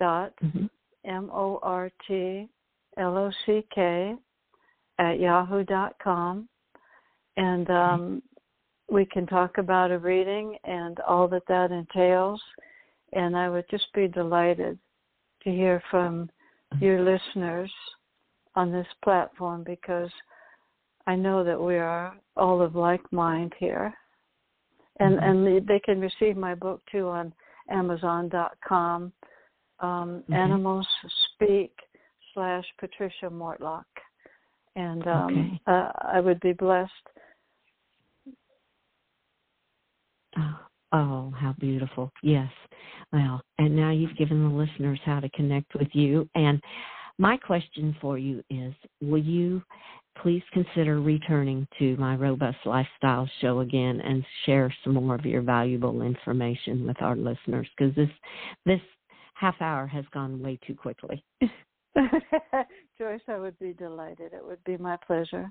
dot 0.00 0.32
Mm-hmm. 0.42 0.66
m 1.04 1.30
o 1.32 1.60
r 1.62 1.90
t 2.06 2.48
l 2.96 3.16
o 3.16 3.30
c 3.44 3.64
k 3.74 4.16
at 4.98 5.20
yahoo 5.20 5.64
dot 5.64 5.94
com, 6.02 6.48
and 7.36 7.70
um, 7.70 8.22
we 8.94 9.04
can 9.04 9.26
talk 9.26 9.58
about 9.58 9.90
a 9.90 9.98
reading 9.98 10.56
and 10.62 11.00
all 11.00 11.26
that 11.26 11.42
that 11.48 11.72
entails. 11.72 12.40
And 13.12 13.36
I 13.36 13.48
would 13.48 13.64
just 13.68 13.92
be 13.92 14.06
delighted 14.06 14.78
to 15.42 15.50
hear 15.50 15.82
from 15.90 16.30
your 16.78 17.02
listeners 17.02 17.72
on 18.54 18.70
this 18.70 18.86
platform 19.02 19.64
because 19.64 20.10
I 21.08 21.16
know 21.16 21.42
that 21.42 21.60
we 21.60 21.76
are 21.76 22.16
all 22.36 22.62
of 22.62 22.76
like 22.76 23.12
mind 23.12 23.52
here. 23.58 23.92
And 25.00 25.18
Mhm. 25.18 25.28
and 25.28 25.68
they- 25.68 25.80
can 25.80 26.00
receive 26.00 26.36
my 26.36 26.54
book 26.54 26.80
too 26.86 27.08
on 27.08 27.34
Amazon.com. 27.68 29.12
Um, 29.80 30.22
Okay. 30.28 30.38
Animals 30.38 30.86
Speak 31.32 31.72
slash 32.32 32.66
Patricia 32.78 33.28
Mortlock, 33.28 33.90
and 34.76 35.06
um, 35.08 35.26
Okay. 35.26 35.60
uh, 35.66 35.92
I 36.16 36.20
would 36.20 36.40
be 36.40 36.52
blessed. 36.52 37.06
Oh, 40.92 41.32
how 41.36 41.54
beautiful. 41.58 42.10
Yes. 42.22 42.50
Well, 43.12 43.40
and 43.58 43.74
now 43.74 43.90
you've 43.90 44.16
given 44.16 44.42
the 44.44 44.54
listeners 44.54 45.00
how 45.04 45.18
to 45.18 45.28
connect 45.30 45.74
with 45.74 45.88
you. 45.92 46.28
And 46.36 46.62
my 47.18 47.36
question 47.36 47.96
for 48.00 48.16
you 48.16 48.44
is 48.48 48.72
will 49.00 49.22
you 49.22 49.60
please 50.22 50.42
consider 50.52 51.00
returning 51.00 51.66
to 51.80 51.96
my 51.96 52.14
Robust 52.14 52.58
Lifestyle 52.64 53.28
show 53.40 53.60
again 53.60 54.00
and 54.02 54.24
share 54.46 54.72
some 54.84 54.94
more 54.94 55.16
of 55.16 55.26
your 55.26 55.42
valuable 55.42 56.02
information 56.02 56.86
with 56.86 57.00
our 57.02 57.16
listeners? 57.16 57.68
Because 57.76 57.94
this, 57.96 58.10
this 58.64 58.80
half 59.34 59.60
hour 59.60 59.86
has 59.88 60.04
gone 60.12 60.40
way 60.40 60.58
too 60.66 60.74
quickly. 60.74 61.24
Joyce, 62.98 63.20
I 63.28 63.38
would 63.38 63.58
be 63.58 63.72
delighted. 63.72 64.32
It 64.32 64.44
would 64.44 64.62
be 64.64 64.76
my 64.76 64.96
pleasure. 65.06 65.50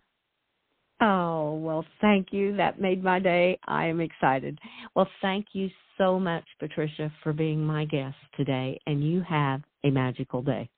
Oh, 1.06 1.56
well, 1.56 1.86
thank 2.00 2.28
you. 2.32 2.56
That 2.56 2.80
made 2.80 3.04
my 3.04 3.20
day. 3.20 3.60
I 3.68 3.88
am 3.88 4.00
excited. 4.00 4.58
Well, 4.96 5.10
thank 5.22 5.48
you 5.52 5.70
so 5.98 6.18
much, 6.18 6.46
Patricia, 6.60 7.12
for 7.22 7.34
being 7.34 7.62
my 7.62 7.84
guest 7.84 8.16
today, 8.38 8.80
and 8.88 9.04
you 9.04 9.22
have 9.22 9.62
a 9.84 9.90
magical 9.90 10.42
day. 10.42 10.70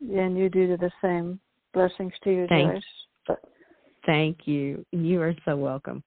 And 0.00 0.36
you 0.36 0.48
do 0.48 0.76
the 0.76 0.90
same. 1.00 1.38
Blessings 1.72 2.12
to 2.24 2.30
you, 2.30 2.46
Thanks. 2.48 2.84
Joyce. 3.28 3.36
Thank 4.04 4.38
you. 4.46 4.84
You 4.90 5.22
are 5.22 5.34
so 5.44 5.56
welcome. 5.56 6.02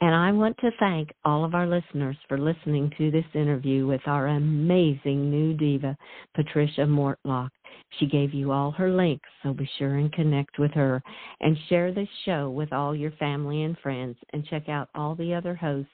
And 0.00 0.14
I 0.14 0.30
want 0.30 0.56
to 0.58 0.70
thank 0.78 1.12
all 1.24 1.44
of 1.44 1.56
our 1.56 1.66
listeners 1.66 2.16
for 2.28 2.38
listening 2.38 2.92
to 2.98 3.10
this 3.10 3.24
interview 3.34 3.84
with 3.86 4.00
our 4.06 4.28
amazing 4.28 5.28
new 5.28 5.54
diva, 5.54 5.96
Patricia 6.36 6.82
Mortlock. 6.82 7.50
She 7.98 8.06
gave 8.06 8.32
you 8.32 8.52
all 8.52 8.70
her 8.72 8.92
links, 8.92 9.28
so 9.42 9.52
be 9.52 9.68
sure 9.76 9.96
and 9.96 10.12
connect 10.12 10.58
with 10.58 10.72
her 10.72 11.02
and 11.40 11.56
share 11.68 11.92
this 11.92 12.08
show 12.24 12.48
with 12.48 12.72
all 12.72 12.94
your 12.94 13.10
family 13.12 13.64
and 13.64 13.76
friends 13.78 14.16
and 14.32 14.46
check 14.46 14.68
out 14.68 14.88
all 14.94 15.16
the 15.16 15.34
other 15.34 15.56
hosts 15.56 15.90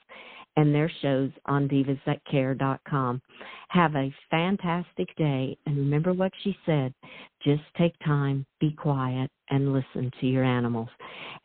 and 0.55 0.73
their 0.73 0.91
shows 1.01 1.31
on 1.45 1.67
divasthatcare.com. 1.67 3.21
Have 3.69 3.95
a 3.95 4.13
fantastic 4.31 5.07
day 5.17 5.57
and 5.65 5.77
remember 5.77 6.13
what 6.13 6.31
she 6.43 6.55
said. 6.65 6.93
Just 7.43 7.63
take 7.77 7.93
time, 8.05 8.45
be 8.59 8.71
quiet, 8.71 9.29
and 9.49 9.73
listen 9.73 10.11
to 10.19 10.27
your 10.27 10.43
animals. 10.43 10.89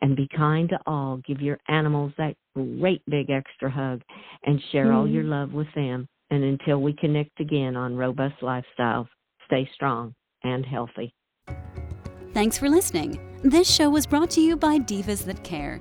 And 0.02 0.16
be 0.16 0.28
kind 0.36 0.68
to 0.70 0.78
all. 0.86 1.20
Give 1.26 1.40
your 1.40 1.58
animals 1.68 2.12
that 2.18 2.34
great 2.54 3.02
big 3.06 3.30
extra 3.30 3.70
hug 3.70 4.02
and 4.44 4.60
share 4.72 4.92
all 4.92 5.08
your 5.08 5.22
mm-hmm. 5.22 5.32
love 5.32 5.52
with 5.52 5.68
them. 5.74 6.06
And 6.30 6.44
until 6.44 6.80
we 6.80 6.92
connect 6.94 7.40
again 7.40 7.76
on 7.76 7.96
Robust 7.96 8.40
Lifestyles, 8.40 9.08
stay 9.46 9.68
strong 9.74 10.14
and 10.44 10.64
healthy. 10.64 11.12
Thanks 12.32 12.56
for 12.56 12.68
listening. 12.68 13.18
This 13.42 13.68
show 13.68 13.90
was 13.90 14.06
brought 14.06 14.30
to 14.30 14.40
you 14.40 14.56
by 14.56 14.78
Divas 14.78 15.24
That 15.24 15.42
Care. 15.42 15.80